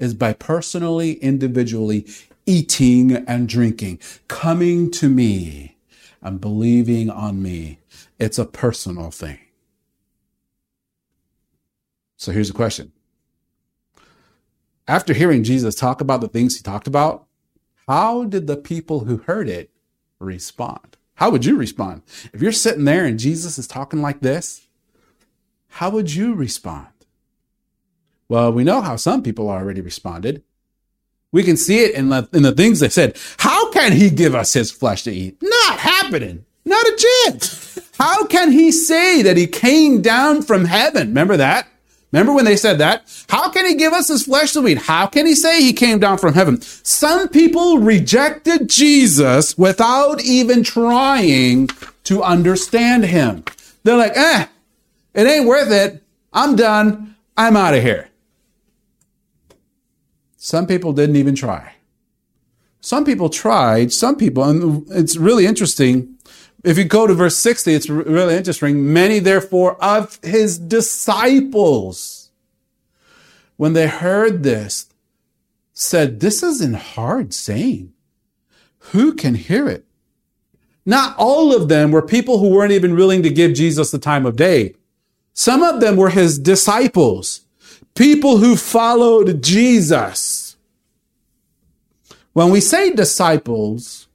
is 0.01 0.15
by 0.15 0.33
personally, 0.33 1.13
individually 1.15 2.07
eating 2.45 3.13
and 3.29 3.49
drinking, 3.49 4.01
coming 4.27 4.91
to 4.91 5.09
me 5.09 5.77
and 6.21 6.41
believing 6.41 7.09
on 7.09 7.41
me. 7.41 7.79
It's 8.19 8.39
a 8.39 8.45
personal 8.45 9.13
thing. 9.13 9.39
So 12.17 12.33
here's 12.33 12.51
a 12.51 12.55
question. 12.55 12.91
After 14.93 15.15
hearing 15.15 15.43
Jesus 15.43 15.75
talk 15.75 16.03
about 16.03 16.21
the 16.21 16.29
things 16.29 16.55
he 16.55 16.63
talked 16.63 16.87
about, 16.87 17.25
how 17.89 18.25
did 18.25 18.47
the 18.47 18.59
people 18.59 19.05
who 19.05 19.17
heard 19.17 19.49
it 19.49 19.71
respond? 20.19 20.99
How 21.15 21.31
would 21.31 21.47
you 21.47 21.57
respond? 21.57 22.03
If 22.35 22.43
you're 22.43 22.53
sitting 22.53 22.85
there 22.85 23.07
and 23.07 23.19
Jesus 23.19 23.57
is 23.57 23.67
talking 23.67 24.03
like 24.03 24.21
this, 24.21 24.67
how 25.69 25.89
would 25.89 26.13
you 26.13 26.35
respond? 26.35 26.89
Well, 28.29 28.53
we 28.53 28.65
know 28.65 28.83
how 28.83 28.97
some 28.97 29.23
people 29.23 29.49
already 29.49 29.81
responded. 29.81 30.43
We 31.33 31.43
can 31.43 31.57
see 31.57 31.79
it 31.79 31.95
in 31.95 32.11
the, 32.11 32.29
in 32.35 32.43
the 32.43 32.53
things 32.53 32.81
they 32.81 32.91
said. 32.91 33.19
How 33.39 33.71
can 33.71 33.93
he 33.93 34.11
give 34.11 34.35
us 34.35 34.53
his 34.53 34.71
flesh 34.71 35.05
to 35.05 35.11
eat? 35.11 35.39
Not 35.41 35.79
happening. 35.79 36.45
Not 36.67 36.85
a 36.85 37.07
chance. 37.25 37.81
How 37.97 38.27
can 38.27 38.53
he 38.53 38.71
say 38.71 39.23
that 39.23 39.39
he 39.39 39.47
came 39.47 40.03
down 40.03 40.43
from 40.43 40.67
heaven? 40.67 41.09
Remember 41.09 41.39
that? 41.39 41.67
Remember 42.13 42.35
when 42.35 42.45
they 42.45 42.57
said 42.57 42.79
that? 42.79 43.05
How 43.29 43.51
can 43.51 43.67
he 43.67 43.75
give 43.75 43.95
us 43.95 44.09
his 44.09 44.25
flesh 44.25 44.53
to 44.53 44.69
eat? 44.69 44.79
How 44.79 45.07
can 45.07 45.27
he 45.27 45.35
say 45.35 45.63
he 45.63 45.73
came 45.73 45.99
down 45.99 46.19
from 46.19 46.35
heaven? 46.35 46.61
Some 46.61 47.29
people 47.29 47.79
rejected 47.79 48.69
Jesus 48.69 49.57
without 49.57 50.23
even 50.23 50.63
trying 50.63 51.69
to 52.05 52.23
understand 52.23 53.07
him. 53.07 53.45
They're 53.83 53.97
like, 53.97 54.17
eh, 54.17 54.47
it 55.15 55.27
ain't 55.27 55.47
worth 55.47 55.71
it. 55.71 56.03
I'm 56.33 56.55
done. 56.55 57.17
I'm 57.37 57.57
out 57.57 57.75
of 57.75 57.83
here. 57.83 58.09
Some 60.37 60.67
people 60.67 60.93
didn't 60.93 61.17
even 61.17 61.35
try. 61.35 61.75
Some 62.81 63.05
people 63.05 63.31
tried. 63.31 63.93
Some 63.93 64.17
people, 64.17 64.43
and 64.43 64.87
it's 64.91 65.17
really 65.17 65.47
interesting. 65.47 66.12
If 66.63 66.79
you 66.79 66.85
go 66.85 67.07
to 67.07 67.15
verse 67.15 67.37
60, 67.37 67.75
it's 67.75 67.89
really 67.89 68.37
interesting. 68.37 68.93
Many, 68.93 69.19
therefore, 69.19 69.83
of 69.83 70.19
his 70.23 70.59
disciples, 70.59 72.31
when 73.57 73.73
they 73.73 73.89
heard 73.89 74.43
this, 74.43 74.87
said, 75.73 76.21
This 76.21 76.43
isn't 76.43 76.75
hard 76.75 77.35
saying. 77.35 77.93
Who 78.91 79.15
can 79.15 79.35
hear 79.35 79.69
it? 79.69 79.85
Not 80.85 81.17
all 81.17 81.55
of 81.55 81.69
them 81.69 81.91
were 81.91 82.03
people 82.03 82.39
who 82.39 82.49
weren't 82.49 82.73
even 82.73 82.97
willing 82.97 83.23
to 83.23 83.31
give 83.31 83.55
Jesus 83.55 83.91
the 83.91 83.99
time 83.99 84.27
of 84.27 84.37
day. 84.37 84.75
Some 85.33 85.63
of 85.63 85.81
them 85.81 85.97
were 85.97 86.11
his 86.11 86.39
disciples 86.39 87.43
people 87.95 88.39
who 88.39 88.57
followed 88.57 89.43
Jesus. 89.43 90.57
When 92.33 92.51
we 92.51 92.61
say 92.61 92.93
disciples, 92.93 94.09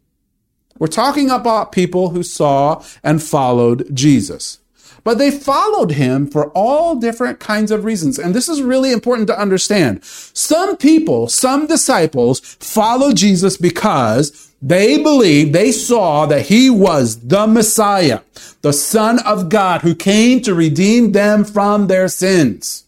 we're 0.79 0.87
talking 0.87 1.29
about 1.29 1.71
people 1.71 2.09
who 2.09 2.23
saw 2.23 2.83
and 3.03 3.21
followed 3.21 3.93
Jesus. 3.95 4.59
But 5.03 5.19
they 5.19 5.31
followed 5.31 5.91
him 5.91 6.27
for 6.27 6.49
all 6.49 6.95
different 6.95 7.39
kinds 7.39 7.71
of 7.71 7.85
reasons. 7.85 8.19
And 8.19 8.35
this 8.35 8.49
is 8.49 8.61
really 8.61 8.91
important 8.91 9.27
to 9.27 9.39
understand. 9.39 10.03
Some 10.03 10.75
people, 10.75 11.29
some 11.29 11.65
disciples 11.65 12.41
followed 12.41 13.15
Jesus 13.15 13.55
because 13.55 14.51
they 14.61 15.01
believed, 15.01 15.53
they 15.53 15.71
saw 15.71 16.25
that 16.25 16.47
he 16.47 16.69
was 16.69 17.27
the 17.27 17.47
Messiah, 17.47 18.21
the 18.61 18.73
Son 18.73 19.19
of 19.19 19.49
God 19.49 19.81
who 19.81 19.95
came 19.95 20.41
to 20.41 20.53
redeem 20.53 21.11
them 21.11 21.45
from 21.45 21.87
their 21.87 22.07
sins. 22.07 22.83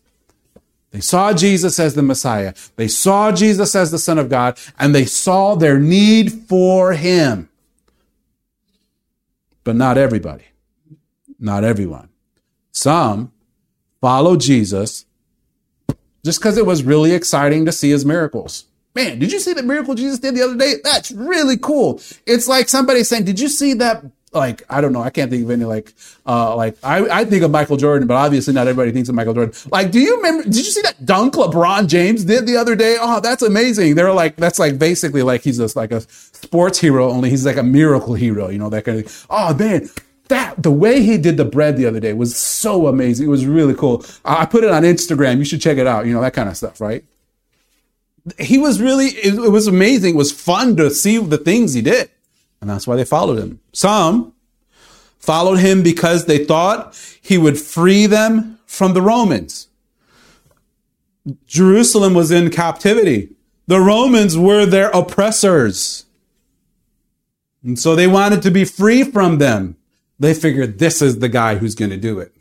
They 0.92 1.02
saw 1.02 1.34
Jesus 1.34 1.80
as 1.80 1.94
the 1.94 2.02
Messiah. 2.02 2.54
They 2.76 2.88
saw 2.88 3.32
Jesus 3.32 3.76
as 3.76 3.92
the 3.92 4.00
Son 4.00 4.18
of 4.18 4.30
God, 4.30 4.58
and 4.80 4.96
they 4.96 5.06
saw 5.06 5.56
their 5.56 5.80
need 5.80 6.32
for 6.32 6.94
Him. 6.94 7.49
But 9.70 9.76
not 9.76 10.00
everybody. 10.00 10.46
Not 11.40 11.64
everyone. 11.64 12.10
Some 12.72 13.32
follow 14.02 14.36
Jesus 14.36 15.06
just 16.26 16.40
because 16.40 16.58
it 16.58 16.66
was 16.66 16.82
really 16.82 17.12
exciting 17.12 17.68
to 17.68 17.72
see 17.72 17.92
His 17.92 18.04
miracles. 18.04 18.66
Man, 18.96 19.20
did 19.20 19.32
you 19.32 19.40
see 19.40 19.54
the 19.54 19.62
miracle 19.62 19.94
Jesus 19.94 20.18
did 20.18 20.34
the 20.34 20.42
other 20.42 20.58
day? 20.58 20.78
That's 20.84 21.12
really 21.12 21.56
cool. 21.56 22.02
It's 22.26 22.48
like 22.48 22.68
somebody 22.68 23.04
saying, 23.04 23.26
did 23.26 23.40
you 23.40 23.48
see 23.48 23.76
that 23.76 24.04
like 24.32 24.64
I 24.70 24.82
don't 24.82 24.94
know, 24.94 25.02
I 25.02 25.10
can't 25.10 25.32
think 25.32 25.44
of 25.44 25.50
any 25.52 25.66
like 25.66 25.94
uh 26.26 26.56
like 26.56 26.78
I, 26.84 27.22
I 27.22 27.26
think 27.26 27.44
of 27.44 27.52
Michael 27.52 27.78
Jordan, 27.78 28.08
but 28.08 28.16
obviously 28.16 28.54
not 28.54 28.68
everybody 28.68 28.92
thinks 28.92 29.10
of 29.10 29.16
Michael 29.16 29.34
Jordan. 29.34 29.54
Like, 29.72 29.92
do 29.92 30.00
you 30.00 30.18
remember 30.18 30.44
did 30.44 30.58
you 30.58 30.64
see 30.64 30.82
that 30.82 31.06
dunk 31.06 31.34
LeBron 31.34 31.88
James 31.88 32.24
did 32.26 32.46
the 32.46 32.58
other 32.58 32.76
day? 32.76 32.98
Oh, 33.00 33.20
that's 33.20 33.42
amazing. 33.42 33.96
They're 33.96 34.14
like 34.14 34.36
that's 34.36 34.60
like 34.60 34.78
basically 34.78 35.24
like 35.24 35.42
he's 35.42 35.58
just 35.58 35.76
like 35.76 35.92
a 35.92 36.02
sports 36.02 36.80
hero, 36.80 37.10
only 37.10 37.30
he's 37.30 37.46
like 37.46 37.58
a 37.58 37.64
miracle 37.64 38.14
hero, 38.14 38.50
you 38.50 38.60
know, 38.60 38.70
that 38.70 38.86
kind 38.86 39.00
of 39.00 39.06
thing. 39.06 39.28
oh 39.30 39.54
man. 39.56 39.90
That 40.28 40.62
the 40.62 40.70
way 40.70 41.02
he 41.02 41.18
did 41.18 41.38
the 41.38 41.46
bread 41.46 41.76
the 41.76 41.88
other 41.88 42.00
day 42.00 42.14
was 42.14 42.36
so 42.36 42.86
amazing. 42.86 43.26
It 43.26 43.30
was 43.30 43.48
really 43.48 43.74
cool. 43.74 44.06
I 44.24 44.46
put 44.46 44.64
it 44.64 44.70
on 44.70 44.84
Instagram. 44.84 45.40
You 45.40 45.44
should 45.44 45.60
check 45.60 45.80
it 45.80 45.88
out. 45.88 46.06
You 46.06 46.14
know, 46.14 46.22
that 46.22 46.36
kind 46.36 46.48
of 46.48 46.56
stuff, 46.56 46.80
right? 46.80 47.04
He 48.38 48.60
was 48.60 48.80
really, 48.80 49.08
it, 49.08 49.34
it 49.34 49.50
was 49.50 49.66
amazing. 49.66 50.14
It 50.14 50.18
was 50.18 50.32
fun 50.32 50.76
to 50.76 50.92
see 50.92 51.18
the 51.18 51.40
things 51.40 51.74
he 51.74 51.82
did. 51.82 52.12
And 52.62 52.70
that's 52.70 52.88
why 52.88 52.96
they 52.96 53.06
followed 53.06 53.40
him. 53.40 53.60
Some 53.74 54.34
followed 55.20 55.60
him 55.60 55.84
because 55.84 56.26
they 56.26 56.44
thought 56.44 56.96
he 57.22 57.38
would 57.38 57.58
free 57.58 58.06
them 58.06 58.60
from 58.66 58.94
the 58.94 59.02
Romans. 59.02 59.68
Jerusalem 61.46 62.14
was 62.14 62.32
in 62.32 62.50
captivity. 62.50 63.30
The 63.68 63.80
Romans 63.80 64.38
were 64.38 64.66
their 64.66 64.90
oppressors. 64.90 66.06
And 67.64 67.78
so 67.78 67.96
they 67.96 68.08
wanted 68.08 68.42
to 68.44 68.52
be 68.52 68.66
free 68.66 69.04
from 69.04 69.38
them. 69.38 69.76
They 70.18 70.34
figured 70.34 70.80
this 70.80 71.02
is 71.02 71.20
the 71.20 71.30
guy 71.30 71.56
who's 71.56 71.76
going 71.76 71.92
to 71.92 71.98
do 71.98 72.20
it. 72.20 72.34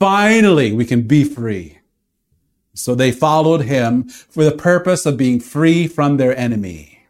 Finally, 0.00 0.72
we 0.72 0.84
can 0.84 1.02
be 1.02 1.24
free. 1.24 1.78
So 2.74 2.94
they 2.94 3.12
followed 3.12 3.62
him 3.62 4.04
for 4.08 4.44
the 4.44 4.52
purpose 4.52 5.04
of 5.04 5.16
being 5.16 5.40
free 5.40 5.86
from 5.86 6.16
their 6.16 6.36
enemy. 6.36 7.06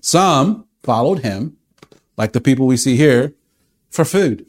Some 0.00 0.66
followed 0.82 1.20
him, 1.20 1.56
like 2.16 2.32
the 2.32 2.40
people 2.40 2.66
we 2.66 2.76
see 2.76 2.96
here, 2.96 3.34
for 3.90 4.04
food. 4.04 4.46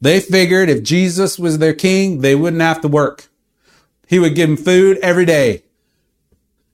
They 0.00 0.20
figured 0.20 0.68
if 0.68 0.82
Jesus 0.82 1.38
was 1.38 1.58
their 1.58 1.72
king, 1.72 2.20
they 2.20 2.34
wouldn't 2.34 2.62
have 2.62 2.80
to 2.82 2.88
work. 2.88 3.28
He 4.06 4.18
would 4.18 4.34
give 4.34 4.48
them 4.48 4.56
food 4.56 4.98
every 4.98 5.24
day. 5.24 5.64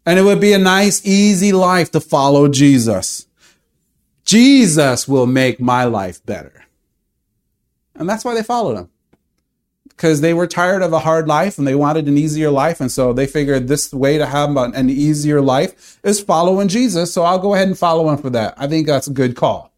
And 0.05 0.18
it 0.18 0.23
would 0.23 0.40
be 0.40 0.53
a 0.53 0.59
nice, 0.59 1.05
easy 1.07 1.53
life 1.53 1.90
to 1.92 2.01
follow 2.01 2.49
Jesus. 2.49 3.27
Jesus 4.25 5.07
will 5.07 5.27
make 5.27 5.61
my 5.61 5.85
life 5.85 6.25
better. 6.25 6.64
And 7.94 8.09
that's 8.09 8.25
why 8.25 8.35
they 8.35 8.42
followed 8.42 8.77
him 8.77 8.90
because 10.00 10.22
they 10.22 10.32
were 10.32 10.46
tired 10.46 10.80
of 10.80 10.94
a 10.94 10.98
hard 10.98 11.28
life 11.28 11.58
and 11.58 11.66
they 11.66 11.74
wanted 11.74 12.08
an 12.08 12.16
easier 12.16 12.50
life. 12.50 12.80
And 12.80 12.90
so 12.90 13.12
they 13.12 13.26
figured 13.26 13.68
this 13.68 13.92
way 13.92 14.16
to 14.16 14.24
have 14.24 14.56
an 14.56 14.88
easier 14.88 15.42
life 15.42 16.00
is 16.02 16.22
following 16.22 16.68
Jesus. 16.68 17.12
So 17.12 17.22
I'll 17.22 17.38
go 17.38 17.54
ahead 17.54 17.68
and 17.68 17.78
follow 17.78 18.08
him 18.08 18.16
for 18.16 18.30
that. 18.30 18.54
I 18.56 18.66
think 18.66 18.86
that's 18.86 19.08
a 19.08 19.12
good 19.12 19.36
call. 19.36 19.74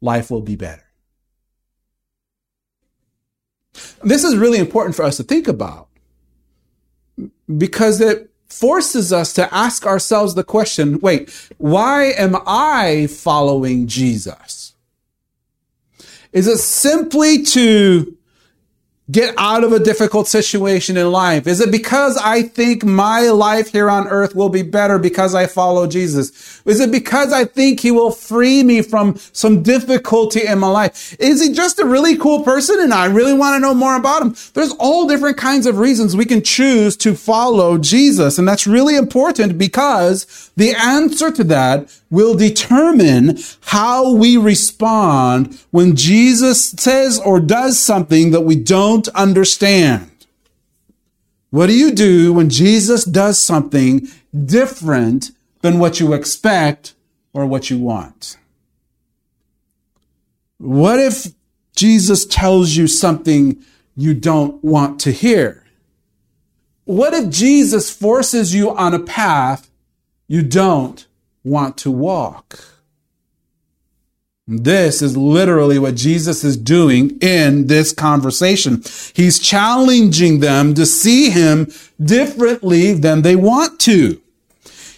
Life 0.00 0.30
will 0.30 0.42
be 0.42 0.54
better. 0.54 0.84
This 4.04 4.22
is 4.22 4.36
really 4.36 4.58
important 4.58 4.94
for 4.94 5.02
us 5.02 5.16
to 5.16 5.24
think 5.24 5.48
about 5.48 5.88
because 7.58 8.00
it 8.00 8.30
forces 8.46 9.12
us 9.12 9.32
to 9.32 9.52
ask 9.52 9.84
ourselves 9.84 10.36
the 10.36 10.44
question 10.44 11.00
wait, 11.00 11.50
why 11.58 12.12
am 12.12 12.36
I 12.46 13.08
following 13.08 13.88
Jesus? 13.88 14.74
Is 16.32 16.46
it 16.46 16.58
simply 16.58 17.42
to 17.42 18.16
get 19.12 19.34
out 19.36 19.62
of 19.62 19.72
a 19.72 19.78
difficult 19.78 20.26
situation 20.26 20.96
in 20.96 21.12
life? 21.12 21.46
Is 21.46 21.60
it 21.60 21.70
because 21.70 22.16
I 22.16 22.42
think 22.42 22.84
my 22.84 23.28
life 23.28 23.70
here 23.70 23.90
on 23.90 24.08
earth 24.08 24.34
will 24.34 24.48
be 24.48 24.62
better 24.62 24.98
because 24.98 25.34
I 25.34 25.46
follow 25.46 25.86
Jesus? 25.86 26.62
Is 26.64 26.80
it 26.80 26.90
because 26.90 27.32
I 27.32 27.44
think 27.44 27.80
he 27.80 27.90
will 27.90 28.10
free 28.10 28.62
me 28.62 28.80
from 28.80 29.16
some 29.32 29.62
difficulty 29.62 30.46
in 30.46 30.58
my 30.58 30.68
life? 30.68 31.14
Is 31.20 31.42
he 31.42 31.52
just 31.52 31.78
a 31.78 31.84
really 31.84 32.16
cool 32.16 32.42
person 32.42 32.80
and 32.80 32.94
I 32.94 33.06
really 33.06 33.34
want 33.34 33.54
to 33.56 33.60
know 33.60 33.74
more 33.74 33.96
about 33.96 34.22
him? 34.22 34.34
There's 34.54 34.72
all 34.78 35.06
different 35.06 35.36
kinds 35.36 35.66
of 35.66 35.78
reasons 35.78 36.16
we 36.16 36.24
can 36.24 36.42
choose 36.42 36.96
to 36.98 37.14
follow 37.14 37.76
Jesus. 37.76 38.38
And 38.38 38.48
that's 38.48 38.66
really 38.66 38.96
important 38.96 39.58
because 39.58 40.50
the 40.56 40.74
answer 40.74 41.30
to 41.30 41.44
that 41.44 42.00
will 42.12 42.34
determine 42.34 43.38
how 43.62 44.12
we 44.14 44.36
respond 44.36 45.58
when 45.70 45.96
Jesus 45.96 46.68
says 46.72 47.18
or 47.18 47.40
does 47.40 47.80
something 47.80 48.32
that 48.32 48.42
we 48.42 48.54
don't 48.54 49.08
understand. 49.08 50.10
What 51.48 51.68
do 51.68 51.74
you 51.74 51.90
do 51.90 52.34
when 52.34 52.50
Jesus 52.50 53.06
does 53.06 53.40
something 53.40 54.08
different 54.44 55.30
than 55.62 55.78
what 55.78 56.00
you 56.00 56.12
expect 56.12 56.92
or 57.32 57.46
what 57.46 57.70
you 57.70 57.78
want? 57.78 58.36
What 60.58 61.00
if 61.00 61.28
Jesus 61.74 62.26
tells 62.26 62.76
you 62.76 62.88
something 62.88 63.64
you 63.96 64.12
don't 64.12 64.62
want 64.62 65.00
to 65.00 65.12
hear? 65.12 65.64
What 66.84 67.14
if 67.14 67.30
Jesus 67.30 67.90
forces 67.90 68.54
you 68.54 68.76
on 68.76 68.92
a 68.92 68.98
path 68.98 69.70
you 70.28 70.42
don't 70.42 71.06
want 71.44 71.76
to 71.78 71.90
walk. 71.90 72.64
This 74.46 75.02
is 75.02 75.16
literally 75.16 75.78
what 75.78 75.94
Jesus 75.94 76.42
is 76.42 76.56
doing 76.56 77.18
in 77.20 77.68
this 77.68 77.92
conversation. 77.92 78.82
He's 79.14 79.38
challenging 79.38 80.40
them 80.40 80.74
to 80.74 80.84
see 80.84 81.30
him 81.30 81.70
differently 82.02 82.92
than 82.92 83.22
they 83.22 83.36
want 83.36 83.78
to. 83.80 84.20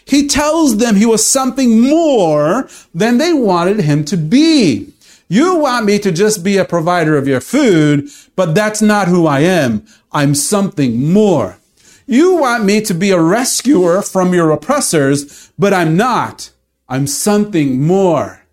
He 0.06 0.26
tells 0.26 0.78
them 0.78 0.96
he 0.96 1.06
was 1.06 1.26
something 1.26 1.80
more 1.80 2.68
than 2.94 3.18
they 3.18 3.32
wanted 3.32 3.80
him 3.80 4.04
to 4.06 4.16
be. 4.16 4.92
You 5.28 5.56
want 5.56 5.86
me 5.86 5.98
to 6.00 6.12
just 6.12 6.44
be 6.44 6.56
a 6.56 6.64
provider 6.64 7.16
of 7.16 7.28
your 7.28 7.40
food, 7.40 8.08
but 8.36 8.54
that's 8.54 8.82
not 8.82 9.08
who 9.08 9.26
I 9.26 9.40
am. 9.40 9.84
I'm 10.12 10.34
something 10.34 11.12
more. 11.12 11.58
You 12.06 12.36
want 12.36 12.64
me 12.64 12.80
to 12.82 12.94
be 12.94 13.10
a 13.10 13.20
rescuer 13.20 14.02
from 14.02 14.34
your 14.34 14.50
oppressors, 14.50 15.52
but 15.58 15.72
I'm 15.72 15.96
not. 15.96 16.50
I'm 16.88 17.06
something 17.06 17.80
more. 17.82 18.44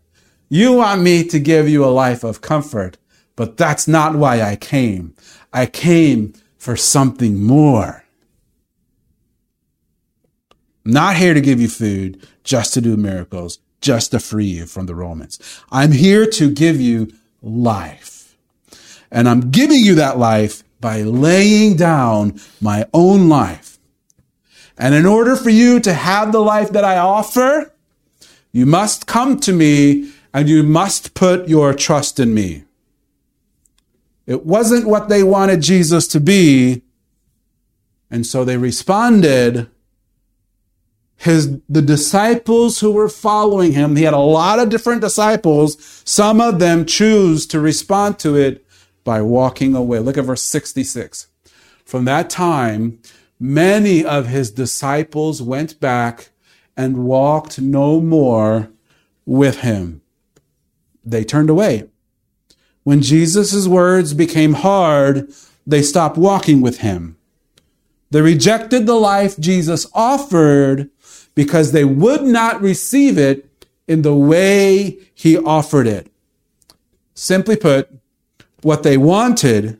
You 0.49 0.73
want 0.73 1.01
me 1.01 1.23
to 1.25 1.39
give 1.39 1.67
you 1.67 1.83
a 1.83 1.87
life 1.87 2.23
of 2.23 2.41
comfort, 2.41 2.97
but 3.35 3.57
that's 3.57 3.87
not 3.87 4.15
why 4.15 4.41
I 4.41 4.55
came. 4.55 5.15
I 5.53 5.65
came 5.65 6.33
for 6.57 6.75
something 6.75 7.41
more. 7.41 8.05
I'm 10.85 10.91
not 10.93 11.17
here 11.17 11.33
to 11.33 11.41
give 11.41 11.59
you 11.59 11.67
food 11.67 12.25
just 12.43 12.73
to 12.73 12.81
do 12.81 12.97
miracles, 12.97 13.59
just 13.81 14.11
to 14.11 14.19
free 14.19 14.45
you 14.45 14.65
from 14.65 14.85
the 14.85 14.95
Romans. 14.95 15.39
I'm 15.71 15.91
here 15.91 16.25
to 16.25 16.49
give 16.51 16.79
you 16.79 17.11
life. 17.41 18.37
And 19.11 19.27
I'm 19.27 19.51
giving 19.51 19.81
you 19.81 19.95
that 19.95 20.17
life 20.17 20.63
by 20.81 21.03
laying 21.03 21.75
down 21.77 22.39
my 22.59 22.87
own 22.93 23.29
life. 23.29 23.79
And 24.77 24.95
in 24.95 25.05
order 25.05 25.35
for 25.35 25.51
you 25.51 25.79
to 25.81 25.93
have 25.93 26.31
the 26.31 26.41
life 26.41 26.71
that 26.71 26.83
I 26.83 26.97
offer, 26.97 27.71
you 28.51 28.65
must 28.65 29.05
come 29.05 29.39
to 29.41 29.53
me 29.53 30.11
and 30.33 30.49
you 30.49 30.63
must 30.63 31.13
put 31.13 31.47
your 31.47 31.73
trust 31.73 32.19
in 32.19 32.33
me. 32.33 32.63
It 34.25 34.45
wasn't 34.45 34.87
what 34.87 35.09
they 35.09 35.23
wanted 35.23 35.61
Jesus 35.61 36.07
to 36.09 36.19
be. 36.19 36.81
And 38.09 38.25
so 38.25 38.43
they 38.43 38.57
responded. 38.57 39.69
His, 41.15 41.59
the 41.69 41.83
disciples 41.83 42.79
who 42.79 42.91
were 42.91 43.09
following 43.09 43.73
him, 43.73 43.95
he 43.95 44.03
had 44.03 44.13
a 44.13 44.17
lot 44.17 44.57
of 44.57 44.69
different 44.69 45.01
disciples. 45.01 46.01
Some 46.03 46.41
of 46.41 46.57
them 46.57 46.85
choose 46.85 47.45
to 47.47 47.59
respond 47.59 48.17
to 48.19 48.35
it 48.35 48.65
by 49.03 49.21
walking 49.21 49.75
away. 49.75 49.99
Look 49.99 50.17
at 50.17 50.25
verse 50.25 50.43
66. 50.43 51.27
From 51.85 52.05
that 52.05 52.29
time, 52.29 52.99
many 53.39 54.05
of 54.05 54.27
his 54.27 54.51
disciples 54.51 55.41
went 55.41 55.79
back 55.79 56.29
and 56.77 57.05
walked 57.05 57.59
no 57.59 57.99
more 57.99 58.71
with 59.25 59.61
him. 59.61 60.01
They 61.03 61.23
turned 61.23 61.49
away. 61.49 61.89
When 62.83 63.01
Jesus' 63.01 63.67
words 63.67 64.13
became 64.13 64.53
hard, 64.53 65.31
they 65.65 65.81
stopped 65.81 66.17
walking 66.17 66.61
with 66.61 66.79
him. 66.79 67.17
They 68.09 68.21
rejected 68.21 68.85
the 68.85 68.95
life 68.95 69.39
Jesus 69.39 69.87
offered 69.93 70.89
because 71.35 71.71
they 71.71 71.85
would 71.85 72.23
not 72.23 72.61
receive 72.61 73.17
it 73.17 73.47
in 73.87 74.01
the 74.01 74.15
way 74.15 74.97
he 75.13 75.37
offered 75.37 75.87
it. 75.87 76.11
Simply 77.13 77.55
put, 77.55 77.89
what 78.61 78.83
they 78.83 78.97
wanted, 78.97 79.79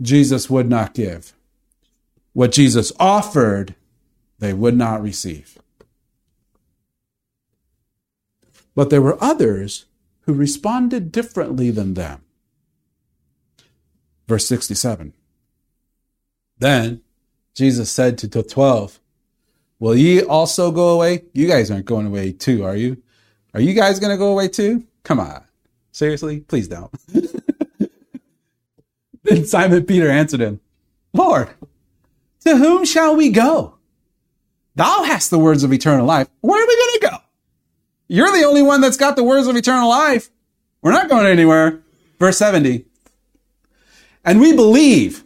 Jesus 0.00 0.50
would 0.50 0.68
not 0.68 0.94
give. 0.94 1.32
What 2.32 2.52
Jesus 2.52 2.92
offered, 2.98 3.74
they 4.38 4.52
would 4.52 4.76
not 4.76 5.02
receive. 5.02 5.58
But 8.74 8.90
there 8.90 9.02
were 9.02 9.22
others 9.22 9.86
who 10.22 10.32
responded 10.32 11.12
differently 11.12 11.70
than 11.70 11.94
them. 11.94 12.22
Verse 14.26 14.46
67. 14.46 15.12
Then 16.58 17.02
Jesus 17.54 17.90
said 17.90 18.16
to 18.18 18.26
the 18.26 18.42
twelve, 18.42 18.98
Will 19.78 19.96
ye 19.96 20.22
also 20.22 20.70
go 20.70 20.90
away? 20.90 21.24
You 21.34 21.48
guys 21.48 21.70
aren't 21.70 21.86
going 21.86 22.06
away 22.06 22.32
too, 22.32 22.64
are 22.64 22.76
you? 22.76 23.02
Are 23.52 23.60
you 23.60 23.74
guys 23.74 23.98
going 23.98 24.12
to 24.12 24.16
go 24.16 24.30
away 24.30 24.48
too? 24.48 24.84
Come 25.02 25.20
on. 25.20 25.42
Seriously? 25.90 26.40
Please 26.40 26.68
don't. 26.68 26.90
Then 29.24 29.44
Simon 29.44 29.84
Peter 29.84 30.10
answered 30.10 30.40
him, 30.40 30.60
Lord, 31.12 31.50
to 32.44 32.56
whom 32.56 32.84
shall 32.84 33.14
we 33.14 33.30
go? 33.30 33.76
Thou 34.74 35.04
hast 35.04 35.30
the 35.30 35.38
words 35.38 35.62
of 35.62 35.72
eternal 35.72 36.06
life. 36.06 36.28
Where 36.40 36.62
are 36.62 36.66
we 36.66 36.76
going 36.76 36.94
to 36.94 37.08
go? 37.10 37.16
You're 38.08 38.32
the 38.32 38.44
only 38.44 38.62
one 38.62 38.80
that's 38.80 38.96
got 38.96 39.16
the 39.16 39.24
words 39.24 39.46
of 39.46 39.56
eternal 39.56 39.88
life. 39.88 40.30
We're 40.80 40.92
not 40.92 41.08
going 41.08 41.26
anywhere. 41.26 41.82
Verse 42.18 42.38
70. 42.38 42.84
And 44.24 44.40
we 44.40 44.54
believe, 44.54 45.24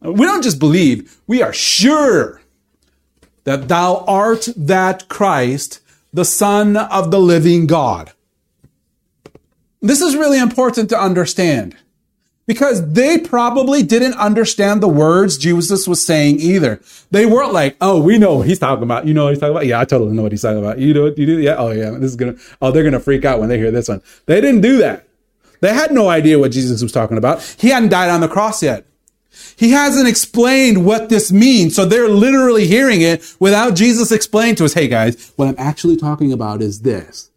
we 0.00 0.24
don't 0.24 0.42
just 0.42 0.58
believe, 0.58 1.20
we 1.26 1.42
are 1.42 1.52
sure 1.52 2.40
that 3.44 3.68
thou 3.68 4.04
art 4.06 4.48
that 4.56 5.08
Christ, 5.08 5.80
the 6.12 6.24
Son 6.24 6.76
of 6.76 7.10
the 7.10 7.20
living 7.20 7.66
God. 7.66 8.12
This 9.80 10.00
is 10.00 10.16
really 10.16 10.38
important 10.38 10.88
to 10.90 11.00
understand 11.00 11.76
because 12.46 12.92
they 12.92 13.18
probably 13.18 13.82
didn't 13.82 14.14
understand 14.14 14.82
the 14.82 14.88
words 14.88 15.36
Jesus 15.36 15.86
was 15.86 16.04
saying 16.04 16.40
either. 16.40 16.80
They 17.10 17.26
weren't 17.26 17.52
like, 17.52 17.76
"Oh, 17.80 18.00
we 18.00 18.18
know 18.18 18.36
what 18.36 18.46
he's 18.46 18.58
talking 18.58 18.82
about." 18.82 19.06
You 19.06 19.14
know 19.14 19.24
what 19.24 19.30
he's 19.30 19.40
talking 19.40 19.56
about? 19.56 19.66
Yeah, 19.66 19.80
I 19.80 19.84
totally 19.84 20.12
know 20.12 20.22
what 20.22 20.32
he's 20.32 20.42
talking 20.42 20.58
about. 20.58 20.78
You 20.78 20.94
know 20.94 21.02
what 21.04 21.18
you 21.18 21.26
do? 21.26 21.38
Yeah. 21.38 21.56
Oh, 21.56 21.70
yeah. 21.70 21.90
This 21.90 22.10
is 22.10 22.16
gonna. 22.16 22.34
Oh, 22.62 22.70
they're 22.70 22.84
gonna 22.84 23.00
freak 23.00 23.24
out 23.24 23.40
when 23.40 23.48
they 23.48 23.58
hear 23.58 23.70
this 23.70 23.88
one. 23.88 24.02
They 24.26 24.40
didn't 24.40 24.60
do 24.60 24.78
that. 24.78 25.06
They 25.60 25.72
had 25.72 25.92
no 25.92 26.08
idea 26.08 26.38
what 26.38 26.52
Jesus 26.52 26.82
was 26.82 26.92
talking 26.92 27.18
about. 27.18 27.42
He 27.58 27.68
hadn't 27.68 27.88
died 27.88 28.10
on 28.10 28.20
the 28.20 28.28
cross 28.28 28.62
yet. 28.62 28.86
He 29.56 29.70
hasn't 29.70 30.08
explained 30.08 30.84
what 30.84 31.08
this 31.08 31.32
means. 31.32 31.74
So 31.74 31.84
they're 31.84 32.08
literally 32.08 32.66
hearing 32.66 33.02
it 33.02 33.34
without 33.38 33.74
Jesus 33.74 34.10
explaining 34.12 34.54
to 34.56 34.64
us, 34.64 34.74
hey 34.74 34.88
guys, 34.88 35.32
what 35.36 35.48
I'm 35.48 35.54
actually 35.58 35.96
talking 35.96 36.32
about 36.32 36.62
is 36.62 36.80
this. 36.82 37.30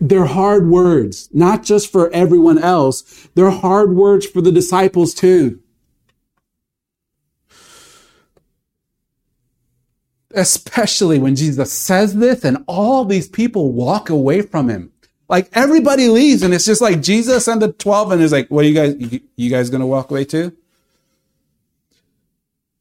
They're 0.00 0.26
hard 0.26 0.68
words, 0.68 1.28
not 1.32 1.64
just 1.64 1.90
for 1.90 2.10
everyone 2.12 2.58
else. 2.58 3.28
They're 3.34 3.50
hard 3.50 3.94
words 3.94 4.26
for 4.26 4.40
the 4.40 4.52
disciples 4.52 5.12
too. 5.12 5.60
Especially 10.32 11.18
when 11.18 11.34
Jesus 11.34 11.72
says 11.72 12.14
this 12.14 12.44
and 12.44 12.62
all 12.68 13.04
these 13.04 13.28
people 13.28 13.72
walk 13.72 14.08
away 14.08 14.42
from 14.42 14.68
him. 14.68 14.92
Like 15.28 15.48
everybody 15.52 16.08
leaves 16.08 16.42
and 16.42 16.54
it's 16.54 16.64
just 16.64 16.80
like 16.80 17.02
Jesus 17.02 17.48
and 17.48 17.60
the 17.60 17.72
12 17.72 18.12
and 18.12 18.22
it's 18.22 18.32
like, 18.32 18.48
what 18.48 18.64
are 18.64 18.68
you 18.68 18.74
guys, 18.74 19.20
you 19.36 19.50
guys 19.50 19.68
going 19.68 19.80
to 19.80 19.86
walk 19.86 20.10
away 20.10 20.24
too? 20.24 20.56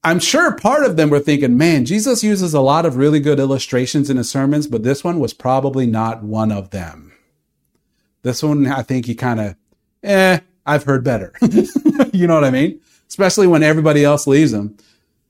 I'm 0.03 0.19
sure 0.19 0.55
part 0.55 0.85
of 0.85 0.95
them 0.95 1.09
were 1.09 1.19
thinking, 1.19 1.57
man, 1.57 1.83
Jesus 1.83 2.23
uses 2.23 2.53
a 2.53 2.61
lot 2.61 2.85
of 2.85 2.95
really 2.95 3.19
good 3.19 3.39
illustrations 3.39 4.09
in 4.09 4.15
his 4.15 4.29
sermons, 4.29 4.67
but 4.67 4.83
this 4.83 5.03
one 5.03 5.19
was 5.19 5.33
probably 5.33 5.85
not 5.85 6.23
one 6.23 6.51
of 6.51 6.69
them. 6.69 7.06
This 8.27 8.43
one, 8.43 8.67
I 8.67 8.81
think 8.81 9.05
he 9.05 9.15
kind 9.15 9.39
of, 9.39 9.55
eh, 10.03 10.39
I've 10.65 10.83
heard 10.83 11.01
better. 11.05 11.31
you 12.11 12.27
know 12.27 12.33
what 12.33 12.43
I 12.43 12.51
mean? 12.51 12.81
Especially 13.07 13.47
when 13.47 13.63
everybody 13.63 14.03
else 14.03 14.27
leaves 14.27 14.51
him. 14.51 14.75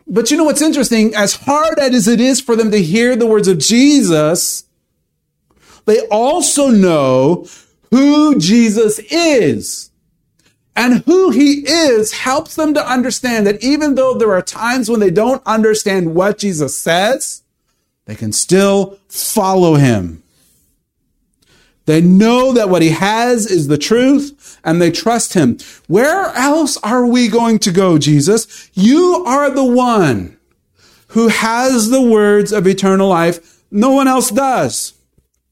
But 0.07 0.31
you 0.31 0.37
know 0.37 0.45
what's 0.45 0.63
interesting? 0.63 1.13
As 1.13 1.35
hard 1.35 1.77
as 1.77 2.07
it 2.07 2.19
is 2.19 2.41
for 2.41 2.55
them 2.55 2.71
to 2.71 2.81
hear 2.81 3.15
the 3.15 3.27
words 3.27 3.47
of 3.47 3.59
Jesus, 3.59 4.63
they 5.85 5.99
also 6.07 6.69
know 6.69 7.45
who 7.91 8.39
Jesus 8.39 8.97
is. 9.11 9.91
And 10.75 11.03
who 11.05 11.29
he 11.29 11.67
is 11.67 12.13
helps 12.13 12.55
them 12.55 12.73
to 12.73 12.83
understand 12.83 13.45
that 13.45 13.63
even 13.63 13.93
though 13.93 14.15
there 14.15 14.33
are 14.33 14.41
times 14.41 14.89
when 14.89 14.99
they 14.99 15.11
don't 15.11 15.43
understand 15.45 16.15
what 16.15 16.39
Jesus 16.39 16.75
says, 16.75 17.43
they 18.05 18.15
can 18.15 18.31
still 18.31 18.97
follow 19.07 19.75
him. 19.75 20.23
They 21.87 22.01
know 22.01 22.53
that 22.53 22.69
what 22.69 22.83
he 22.83 22.89
has 22.89 23.49
is 23.49 23.67
the 23.67 23.77
truth 23.77 24.59
and 24.63 24.79
they 24.79 24.91
trust 24.91 25.33
him. 25.33 25.57
Where 25.87 26.25
else 26.35 26.77
are 26.83 27.05
we 27.05 27.27
going 27.27 27.59
to 27.59 27.71
go, 27.71 27.97
Jesus? 27.97 28.69
You 28.73 29.23
are 29.25 29.49
the 29.49 29.65
one 29.65 30.37
who 31.09 31.29
has 31.29 31.89
the 31.89 32.01
words 32.01 32.51
of 32.51 32.67
eternal 32.67 33.09
life. 33.09 33.63
No 33.71 33.89
one 33.91 34.07
else 34.07 34.29
does. 34.29 34.93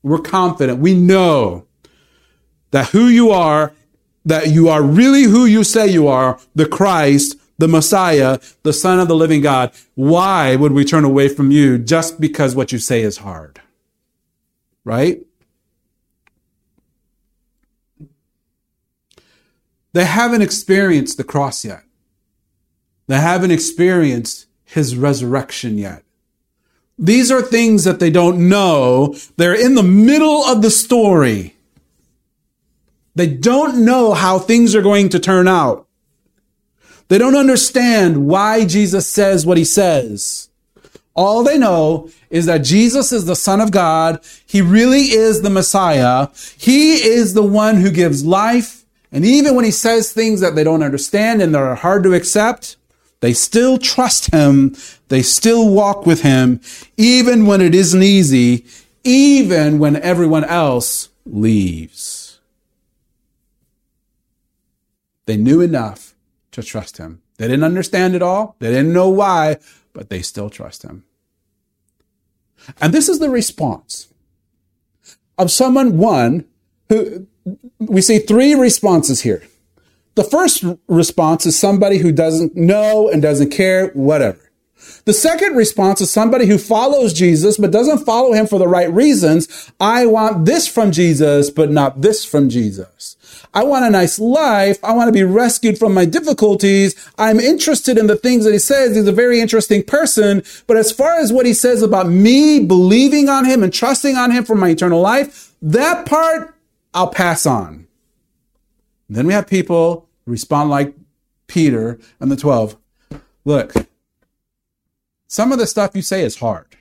We're 0.03 0.19
confident. 0.19 0.79
We 0.79 0.93
know 0.93 1.65
that 2.71 2.89
who 2.89 3.07
you 3.07 3.31
are 3.31 3.73
that 4.25 4.47
you 4.47 4.67
are 4.67 4.81
really 4.81 5.23
who 5.23 5.45
you 5.45 5.63
say 5.63 5.87
you 5.87 6.07
are, 6.07 6.39
the 6.55 6.67
Christ, 6.67 7.37
the 7.57 7.67
Messiah, 7.67 8.39
the 8.63 8.73
Son 8.73 8.99
of 8.99 9.07
the 9.07 9.15
living 9.15 9.41
God. 9.41 9.71
Why 9.93 10.55
would 10.55 10.71
we 10.71 10.83
turn 10.83 11.05
away 11.05 11.29
from 11.29 11.51
you 11.51 11.77
just 11.77 12.19
because 12.19 12.55
what 12.55 12.71
you 12.71 12.79
say 12.79 13.01
is 13.01 13.17
hard? 13.17 13.61
Right? 14.83 15.21
They 19.95 20.03
haven't 20.03 20.41
experienced 20.41 21.15
the 21.15 21.23
cross 21.23 21.63
yet. 21.63 21.81
They 23.07 23.15
haven't 23.15 23.51
experienced 23.51 24.45
his 24.65 24.97
resurrection 24.97 25.77
yet. 25.77 26.03
These 26.99 27.31
are 27.31 27.41
things 27.41 27.85
that 27.85 28.01
they 28.01 28.09
don't 28.09 28.49
know. 28.49 29.15
They're 29.37 29.55
in 29.55 29.75
the 29.75 29.83
middle 29.83 30.43
of 30.43 30.61
the 30.61 30.69
story. 30.69 31.55
They 33.15 33.27
don't 33.27 33.85
know 33.85 34.13
how 34.13 34.37
things 34.37 34.75
are 34.75 34.81
going 34.81 35.07
to 35.09 35.19
turn 35.19 35.47
out. 35.47 35.87
They 37.07 37.17
don't 37.17 37.37
understand 37.37 38.27
why 38.27 38.65
Jesus 38.65 39.07
says 39.07 39.45
what 39.45 39.57
he 39.57 39.63
says. 39.63 40.49
All 41.13 41.41
they 41.41 41.57
know 41.57 42.09
is 42.29 42.47
that 42.47 42.65
Jesus 42.65 43.13
is 43.13 43.23
the 43.23 43.35
Son 43.37 43.61
of 43.61 43.71
God. 43.71 44.21
He 44.45 44.59
really 44.61 45.13
is 45.13 45.41
the 45.41 45.49
Messiah. 45.49 46.27
He 46.57 46.95
is 46.95 47.33
the 47.33 47.43
one 47.43 47.77
who 47.77 47.91
gives 47.91 48.25
life. 48.25 48.84
And 49.15 49.23
even 49.23 49.55
when 49.55 49.63
he 49.63 49.71
says 49.71 50.11
things 50.11 50.41
that 50.41 50.55
they 50.55 50.63
don't 50.65 50.83
understand 50.83 51.41
and 51.41 51.55
that 51.55 51.61
are 51.61 51.75
hard 51.75 52.03
to 52.03 52.13
accept, 52.13 52.75
they 53.21 53.31
still 53.31 53.77
trust 53.77 54.33
him. 54.33 54.75
They 55.07 55.21
still 55.21 55.69
walk 55.69 56.05
with 56.05 56.21
him, 56.21 56.59
even 56.97 57.45
when 57.45 57.61
it 57.61 57.73
isn't 57.73 58.03
easy, 58.03 58.65
even 59.05 59.79
when 59.79 59.95
everyone 59.95 60.43
else 60.43 61.07
leaves. 61.25 62.41
They 65.27 65.37
knew 65.37 65.61
enough 65.61 66.13
to 66.51 66.61
trust 66.61 66.97
him. 66.97 67.21
They 67.37 67.47
didn't 67.47 67.63
understand 67.63 68.15
it 68.15 68.21
all. 68.21 68.57
They 68.59 68.67
didn't 68.67 68.91
know 68.91 69.07
why, 69.07 69.59
but 69.93 70.09
they 70.09 70.21
still 70.21 70.49
trust 70.49 70.83
him. 70.83 71.05
And 72.81 72.93
this 72.93 73.07
is 73.07 73.19
the 73.19 73.29
response 73.29 74.09
of 75.37 75.51
someone, 75.51 75.97
one, 75.97 76.43
who 76.89 77.27
we 77.79 78.01
see 78.01 78.19
three 78.19 78.55
responses 78.55 79.21
here. 79.21 79.43
The 80.15 80.23
first 80.23 80.63
response 80.87 81.45
is 81.45 81.59
somebody 81.59 81.97
who 81.97 82.11
doesn't 82.11 82.55
know 82.55 83.09
and 83.09 83.21
doesn't 83.21 83.51
care, 83.51 83.87
whatever. 83.89 84.39
The 85.05 85.13
second 85.13 85.55
response 85.55 86.01
is 86.01 86.09
somebody 86.09 86.47
who 86.47 86.57
follows 86.57 87.13
Jesus, 87.13 87.57
but 87.57 87.71
doesn't 87.71 88.05
follow 88.05 88.33
him 88.33 88.47
for 88.47 88.57
the 88.57 88.67
right 88.67 88.91
reasons. 88.91 89.71
I 89.79 90.05
want 90.05 90.45
this 90.45 90.67
from 90.67 90.91
Jesus, 90.91 91.49
but 91.49 91.69
not 91.69 92.01
this 92.01 92.25
from 92.25 92.49
Jesus. 92.49 93.15
I 93.53 93.63
want 93.63 93.85
a 93.85 93.89
nice 93.89 94.19
life. 94.19 94.83
I 94.83 94.93
want 94.93 95.07
to 95.07 95.11
be 95.11 95.23
rescued 95.23 95.77
from 95.77 95.93
my 95.93 96.05
difficulties. 96.05 96.95
I'm 97.17 97.39
interested 97.39 97.97
in 97.97 98.07
the 98.07 98.15
things 98.15 98.45
that 98.45 98.53
he 98.53 98.59
says. 98.59 98.95
He's 98.95 99.07
a 99.07 99.11
very 99.11 99.39
interesting 99.39 99.83
person. 99.83 100.43
But 100.65 100.77
as 100.77 100.91
far 100.91 101.19
as 101.19 101.31
what 101.31 101.45
he 101.45 101.53
says 101.53 101.81
about 101.81 102.09
me 102.09 102.59
believing 102.65 103.29
on 103.29 103.45
him 103.45 103.63
and 103.63 103.73
trusting 103.73 104.15
on 104.15 104.31
him 104.31 104.43
for 104.43 104.55
my 104.55 104.69
eternal 104.69 105.01
life, 105.01 105.53
that 105.61 106.05
part 106.05 106.54
I'll 106.95 107.09
pass 107.09 107.45
on. 107.45 107.87
Then 109.09 109.27
we 109.27 109.33
have 109.33 109.47
people 109.47 110.07
respond 110.25 110.69
like 110.69 110.95
Peter 111.45 111.99
and 112.19 112.31
the 112.31 112.37
12. 112.37 112.77
Look, 113.43 113.73
some 115.27 115.51
of 115.51 115.59
the 115.59 115.67
stuff 115.67 115.95
you 115.95 116.01
say 116.01 116.23
is 116.23 116.37
hard. 116.37 116.77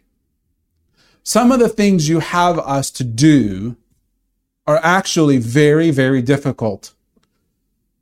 Some 1.25 1.51
of 1.51 1.59
the 1.59 1.69
things 1.69 2.09
you 2.09 2.21
have 2.21 2.59
us 2.61 2.91
to 2.93 3.05
do 3.05 3.77
are 4.67 4.79
actually 4.83 5.39
very, 5.39 5.91
very 5.91 6.23
difficult. 6.23 6.95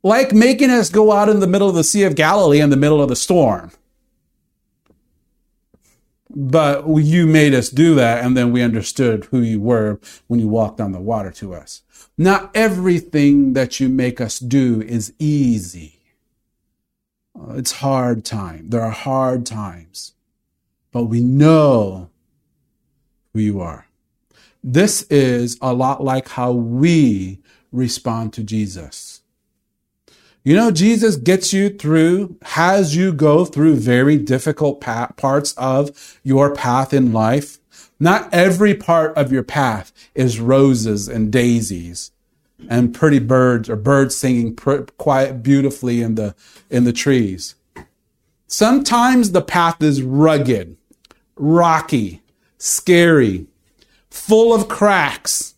Like 0.03 0.33
making 0.33 0.69
us 0.69 0.89
go 0.89 1.11
out 1.11 1.29
in 1.29 1.39
the 1.39 1.47
middle 1.47 1.69
of 1.69 1.75
the 1.75 1.83
Sea 1.83 2.03
of 2.03 2.15
Galilee 2.15 2.61
in 2.61 2.69
the 2.69 2.77
middle 2.77 3.01
of 3.01 3.09
the 3.09 3.15
storm. 3.15 3.71
But 6.29 6.87
you 6.87 7.27
made 7.27 7.53
us 7.53 7.69
do 7.69 7.95
that, 7.95 8.23
and 8.23 8.35
then 8.35 8.51
we 8.51 8.61
understood 8.61 9.25
who 9.25 9.39
you 9.39 9.59
were 9.59 9.99
when 10.27 10.39
you 10.39 10.47
walked 10.47 10.81
on 10.81 10.91
the 10.91 10.99
water 10.99 11.31
to 11.31 11.53
us. 11.53 11.81
Not 12.17 12.51
everything 12.53 13.53
that 13.53 13.79
you 13.79 13.89
make 13.89 14.21
us 14.21 14.39
do 14.39 14.81
is 14.81 15.13
easy. 15.17 15.99
Uh, 17.37 17.53
it's 17.55 17.73
hard 17.73 18.23
time. 18.23 18.69
There 18.69 18.81
are 18.81 18.91
hard 18.91 19.45
times. 19.45 20.13
But 20.91 21.05
we 21.05 21.21
know 21.21 22.09
who 23.33 23.39
you 23.39 23.59
are. 23.59 23.87
This 24.63 25.01
is 25.03 25.57
a 25.61 25.73
lot 25.73 26.03
like 26.03 26.29
how 26.29 26.51
we 26.51 27.39
respond 27.71 28.31
to 28.33 28.43
Jesus. 28.43 29.21
You 30.43 30.55
know, 30.55 30.71
Jesus 30.71 31.15
gets 31.15 31.53
you 31.53 31.69
through, 31.69 32.37
has 32.43 32.95
you 32.95 33.13
go 33.13 33.45
through 33.45 33.75
very 33.75 34.17
difficult 34.17 34.81
parts 34.81 35.53
of 35.53 36.19
your 36.21 36.53
path 36.53 36.93
in 36.93 37.13
life. 37.13 37.59
Not 37.99 38.33
every 38.33 38.73
part 38.73 39.15
of 39.17 39.31
your 39.31 39.43
path 39.43 39.93
is 40.15 40.39
roses 40.39 41.07
and 41.07 41.31
daisies 41.31 42.11
and 42.69 42.93
pretty 42.93 43.19
birds 43.19 43.69
or 43.69 43.75
birds 43.75 44.15
singing 44.15 44.55
pr- 44.55 44.83
quiet 44.97 45.43
beautifully 45.43 46.01
in 46.01 46.15
the, 46.15 46.35
in 46.69 46.83
the 46.83 46.93
trees. 46.93 47.55
Sometimes 48.47 49.31
the 49.31 49.41
path 49.41 49.81
is 49.81 50.01
rugged, 50.01 50.77
rocky, 51.35 52.21
scary, 52.57 53.47
full 54.09 54.53
of 54.53 54.67
cracks. 54.67 55.55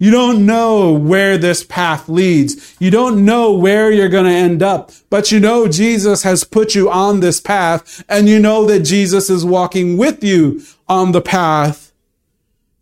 You 0.00 0.12
don't 0.12 0.46
know 0.46 0.92
where 0.92 1.36
this 1.36 1.64
path 1.64 2.08
leads. 2.08 2.76
You 2.78 2.90
don't 2.90 3.24
know 3.24 3.52
where 3.52 3.90
you're 3.90 4.08
going 4.08 4.26
to 4.26 4.30
end 4.30 4.62
up, 4.62 4.92
but 5.10 5.32
you 5.32 5.40
know 5.40 5.66
Jesus 5.66 6.22
has 6.22 6.44
put 6.44 6.74
you 6.74 6.88
on 6.88 7.18
this 7.20 7.40
path 7.40 8.04
and 8.08 8.28
you 8.28 8.38
know 8.38 8.64
that 8.66 8.80
Jesus 8.80 9.28
is 9.28 9.44
walking 9.44 9.96
with 9.96 10.22
you 10.22 10.62
on 10.88 11.12
the 11.12 11.20
path. 11.20 11.92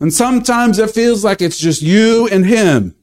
And 0.00 0.12
sometimes 0.12 0.78
it 0.78 0.90
feels 0.90 1.24
like 1.24 1.40
it's 1.40 1.58
just 1.58 1.82
you 1.82 2.28
and 2.28 2.46
him. 2.46 2.94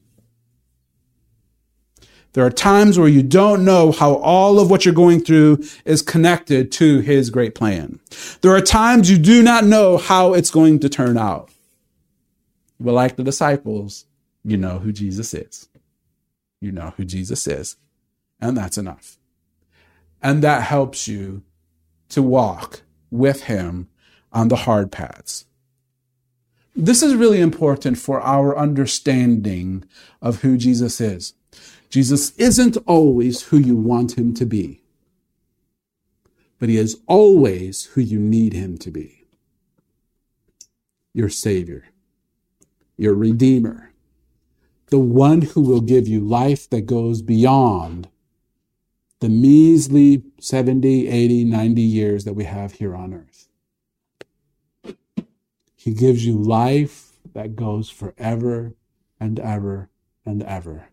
There 2.34 2.44
are 2.44 2.50
times 2.50 2.98
where 2.98 3.08
you 3.08 3.22
don't 3.22 3.64
know 3.64 3.92
how 3.92 4.14
all 4.14 4.58
of 4.58 4.68
what 4.68 4.84
you're 4.84 4.92
going 4.94 5.20
through 5.20 5.64
is 5.84 6.02
connected 6.02 6.72
to 6.72 6.98
his 6.98 7.30
great 7.30 7.54
plan. 7.54 8.00
There 8.40 8.54
are 8.54 8.60
times 8.60 9.08
you 9.08 9.18
do 9.18 9.40
not 9.40 9.64
know 9.64 9.98
how 9.98 10.34
it's 10.34 10.50
going 10.50 10.80
to 10.80 10.88
turn 10.88 11.16
out. 11.16 11.50
But 12.80 12.92
like 12.92 13.14
the 13.14 13.22
disciples, 13.22 14.06
you 14.44 14.56
know 14.56 14.80
who 14.80 14.92
Jesus 14.92 15.32
is. 15.32 15.68
You 16.60 16.72
know 16.72 16.92
who 16.96 17.04
Jesus 17.04 17.46
is. 17.46 17.76
And 18.40 18.56
that's 18.56 18.78
enough. 18.78 19.16
And 20.20 20.42
that 20.42 20.62
helps 20.62 21.06
you 21.06 21.42
to 22.08 22.20
walk 22.20 22.82
with 23.12 23.44
him 23.44 23.88
on 24.34 24.48
the 24.48 24.56
hard 24.56 24.92
paths. 24.92 25.46
This 26.76 27.02
is 27.02 27.14
really 27.14 27.40
important 27.40 27.98
for 27.98 28.20
our 28.20 28.58
understanding 28.58 29.84
of 30.20 30.42
who 30.42 30.56
Jesus 30.56 31.00
is. 31.00 31.34
Jesus 31.88 32.32
isn't 32.36 32.76
always 32.86 33.42
who 33.42 33.58
you 33.58 33.76
want 33.76 34.18
him 34.18 34.34
to 34.34 34.44
be, 34.44 34.80
but 36.58 36.68
he 36.68 36.76
is 36.76 36.98
always 37.06 37.84
who 37.94 38.00
you 38.00 38.18
need 38.18 38.52
him 38.52 38.76
to 38.78 38.90
be 38.90 39.24
your 41.16 41.28
Savior, 41.28 41.84
your 42.96 43.14
Redeemer, 43.14 43.92
the 44.88 44.98
one 44.98 45.42
who 45.42 45.60
will 45.60 45.80
give 45.80 46.08
you 46.08 46.20
life 46.20 46.68
that 46.70 46.86
goes 46.86 47.22
beyond 47.22 48.08
the 49.20 49.28
measly 49.28 50.24
70, 50.40 51.08
80, 51.08 51.44
90 51.44 51.80
years 51.80 52.24
that 52.24 52.34
we 52.34 52.44
have 52.44 52.72
here 52.72 52.94
on 52.94 53.14
earth. 53.14 53.33
He 55.84 55.92
gives 55.92 56.24
you 56.24 56.38
life 56.38 57.12
that 57.34 57.56
goes 57.56 57.90
forever 57.90 58.72
and 59.20 59.38
ever 59.38 59.90
and 60.24 60.42
ever. 60.42 60.88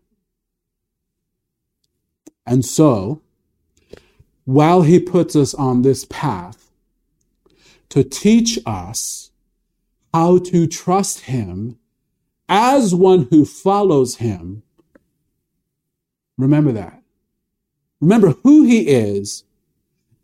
And 2.44 2.62
so, 2.62 3.22
while 4.44 4.82
he 4.82 5.00
puts 5.00 5.34
us 5.34 5.54
on 5.54 5.80
this 5.80 6.04
path 6.04 6.70
to 7.88 8.04
teach 8.04 8.58
us 8.66 9.30
how 10.12 10.36
to 10.40 10.66
trust 10.66 11.20
him 11.20 11.78
as 12.46 12.94
one 12.94 13.28
who 13.30 13.46
follows 13.46 14.16
him. 14.16 14.62
Remember 16.36 16.72
that. 16.72 17.02
Remember 17.98 18.34
who 18.42 18.64
he 18.64 18.88
is 18.88 19.44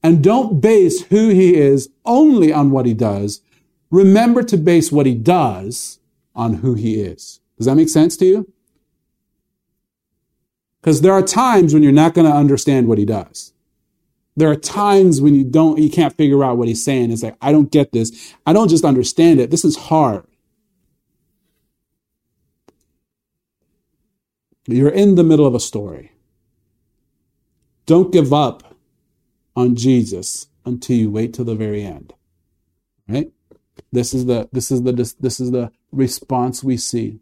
and 0.03 0.23
don't 0.23 0.61
base 0.61 1.05
who 1.05 1.31
he 1.31 1.55
is 1.55 1.89
only 2.05 2.53
on 2.53 2.71
what 2.71 2.85
he 2.85 2.93
does. 2.93 3.41
Remember 3.91 4.43
to 4.43 4.57
base 4.57 4.93
what 4.93 5.07
he 5.07 5.15
does 5.15 5.99
on 6.35 6.55
who 6.55 6.75
he 6.75 7.01
is. 7.01 7.41
Does 7.57 7.67
that 7.67 7.75
make 7.75 7.89
sense 7.89 8.17
to 8.19 8.27
you? 8.27 8.53
Because 10.81 11.01
there 11.01 11.13
are 11.13 11.23
times 11.23 11.75
when 11.75 11.83
you're 11.83 11.93
not 11.93 12.15
going 12.15 12.27
to 12.27 12.37
understand 12.37 12.87
what 12.87 12.99
he 12.99 13.05
does. 13.05 13.53
There 14.37 14.51
are 14.51 14.57
times 14.57 15.21
when 15.21 15.35
you 15.35 15.43
don't, 15.43 15.79
you 15.79 15.91
can't 15.91 16.17
figure 16.17 16.45
out 16.45 16.59
what 16.59 16.69
he's 16.69 16.85
saying. 16.85 17.11
It's 17.11 17.25
like, 17.25 17.37
I 17.41 17.51
don't 17.51 17.73
get 17.73 17.91
this. 17.91 18.35
I 18.47 18.53
don't 18.53 18.69
just 18.69 18.85
understand 18.85 19.41
it. 19.41 19.51
This 19.51 19.65
is 19.65 19.77
hard. 19.77 20.25
You're 24.67 24.91
in 24.91 25.17
the 25.17 25.25
middle 25.25 25.47
of 25.47 25.55
a 25.55 25.61
story. 25.61 26.13
Don't 27.87 28.13
give 28.13 28.33
up 28.33 28.77
on 29.57 29.75
Jesus 29.75 30.47
until 30.65 30.97
you 30.97 31.11
wait 31.11 31.35
till 31.35 31.47
the 31.47 31.55
very 31.55 31.83
end. 31.83 32.13
Right? 33.09 33.33
This 33.93 34.15
is 34.15 34.27
the 34.27 34.49
this 34.53 34.71
is 34.71 34.83
the 34.83 34.93
this, 34.93 35.13
this 35.15 35.41
is 35.41 35.51
the 35.51 35.71
response 35.93 36.63
we 36.63 36.77
see. 36.77 37.21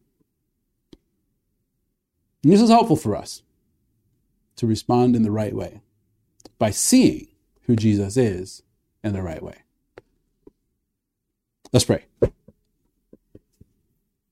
And 2.43 2.53
this 2.53 2.61
is 2.61 2.71
helpful 2.71 2.97
for 2.97 3.17
us 3.17 3.43
to 4.57 4.67
respond 4.67 5.17
in 5.17 5.23
the 5.23 5.31
right 5.31 5.55
way 5.55 5.81
by 6.59 6.71
seeing 6.71 7.29
who 7.63 7.77
Jesus 7.77 8.17
is 8.17 8.63
in 9.03 9.13
the 9.13 9.23
right 9.23 9.43
way. 9.43 9.63
Let's 11.73 11.85
pray. 11.85 12.05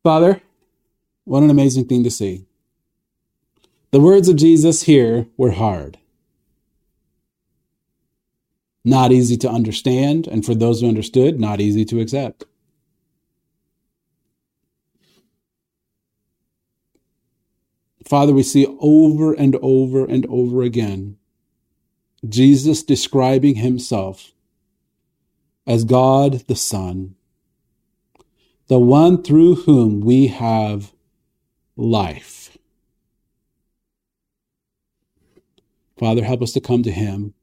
Father, 0.03 0.41
what 1.25 1.43
an 1.43 1.51
amazing 1.51 1.87
thing 1.87 2.05
to 2.05 2.11
see. 2.11 2.47
The 3.91 4.01
words 4.01 4.29
of 4.29 4.37
Jesus 4.37 4.83
here 4.83 5.27
were 5.37 5.53
hard. 5.53 5.99
Not 8.85 9.13
easy 9.13 9.37
to 9.39 9.49
understand, 9.49 10.27
and 10.27 10.45
for 10.45 10.55
those 10.55 10.81
who 10.81 10.89
understood, 10.89 11.41
not 11.41 11.61
easy 11.61 11.85
to 11.87 12.01
accept. 12.01 12.45
Father, 18.07 18.35
we 18.35 18.43
see 18.43 18.67
over 18.81 19.33
and 19.33 19.57
over 19.63 20.05
and 20.05 20.27
over 20.27 20.63
again 20.63 21.17
Jesus 22.29 22.83
describing 22.83 23.57
himself 23.57 24.33
as 25.67 25.85
God 25.85 26.47
the 26.47 26.57
Son, 26.57 27.15
the 28.69 28.79
one 28.79 29.23
through 29.23 29.57
whom 29.57 30.01
we 30.01 30.29
have 30.29 30.93
life. 31.77 32.57
Father, 35.99 36.25
help 36.25 36.43
us 36.43 36.53
to 36.53 36.61
come 36.61 36.83
to 36.83 36.91
him. 36.91 37.35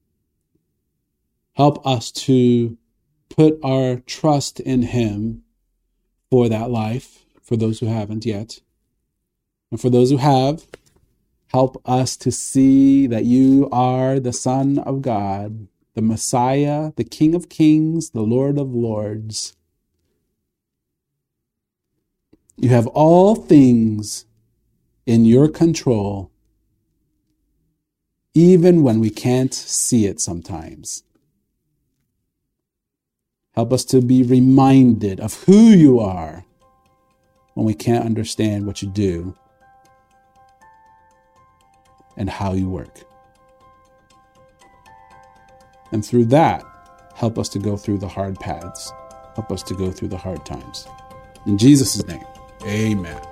Help 1.53 1.85
us 1.85 2.11
to 2.11 2.77
put 3.29 3.59
our 3.63 3.97
trust 3.97 4.59
in 4.59 4.83
him 4.83 5.43
for 6.29 6.49
that 6.49 6.69
life, 6.69 7.25
for 7.41 7.55
those 7.55 7.79
who 7.79 7.87
haven't 7.87 8.25
yet. 8.25 8.59
And 9.69 9.79
for 9.79 9.89
those 9.89 10.11
who 10.11 10.17
have, 10.17 10.65
Help 11.51 11.81
us 11.85 12.15
to 12.15 12.31
see 12.31 13.07
that 13.07 13.25
you 13.25 13.67
are 13.73 14.21
the 14.21 14.31
Son 14.31 14.79
of 14.79 15.01
God, 15.01 15.67
the 15.95 16.01
Messiah, 16.01 16.93
the 16.95 17.03
King 17.03 17.35
of 17.35 17.49
Kings, 17.49 18.11
the 18.11 18.21
Lord 18.21 18.57
of 18.57 18.73
Lords. 18.73 19.53
You 22.55 22.69
have 22.69 22.87
all 22.87 23.35
things 23.35 24.25
in 25.05 25.25
your 25.25 25.49
control, 25.49 26.31
even 28.33 28.81
when 28.81 29.01
we 29.01 29.09
can't 29.09 29.53
see 29.53 30.05
it 30.05 30.21
sometimes. 30.21 31.03
Help 33.53 33.73
us 33.73 33.83
to 33.85 34.01
be 34.01 34.23
reminded 34.23 35.19
of 35.19 35.43
who 35.43 35.69
you 35.69 35.99
are 35.99 36.45
when 37.53 37.65
we 37.65 37.73
can't 37.73 38.05
understand 38.05 38.65
what 38.65 38.81
you 38.81 38.89
do 38.89 39.35
and 42.15 42.29
how 42.29 42.53
you 42.53 42.69
work. 42.69 43.03
And 45.91 46.05
through 46.05 46.25
that, 46.25 46.63
help 47.15 47.37
us 47.37 47.49
to 47.49 47.59
go 47.59 47.75
through 47.75 47.97
the 47.97 48.07
hard 48.07 48.39
paths. 48.39 48.91
Help 49.35 49.51
us 49.51 49.63
to 49.63 49.73
go 49.73 49.91
through 49.91 50.09
the 50.09 50.17
hard 50.17 50.45
times. 50.45 50.87
In 51.45 51.57
Jesus' 51.57 52.05
name, 52.05 52.23
amen. 52.63 53.30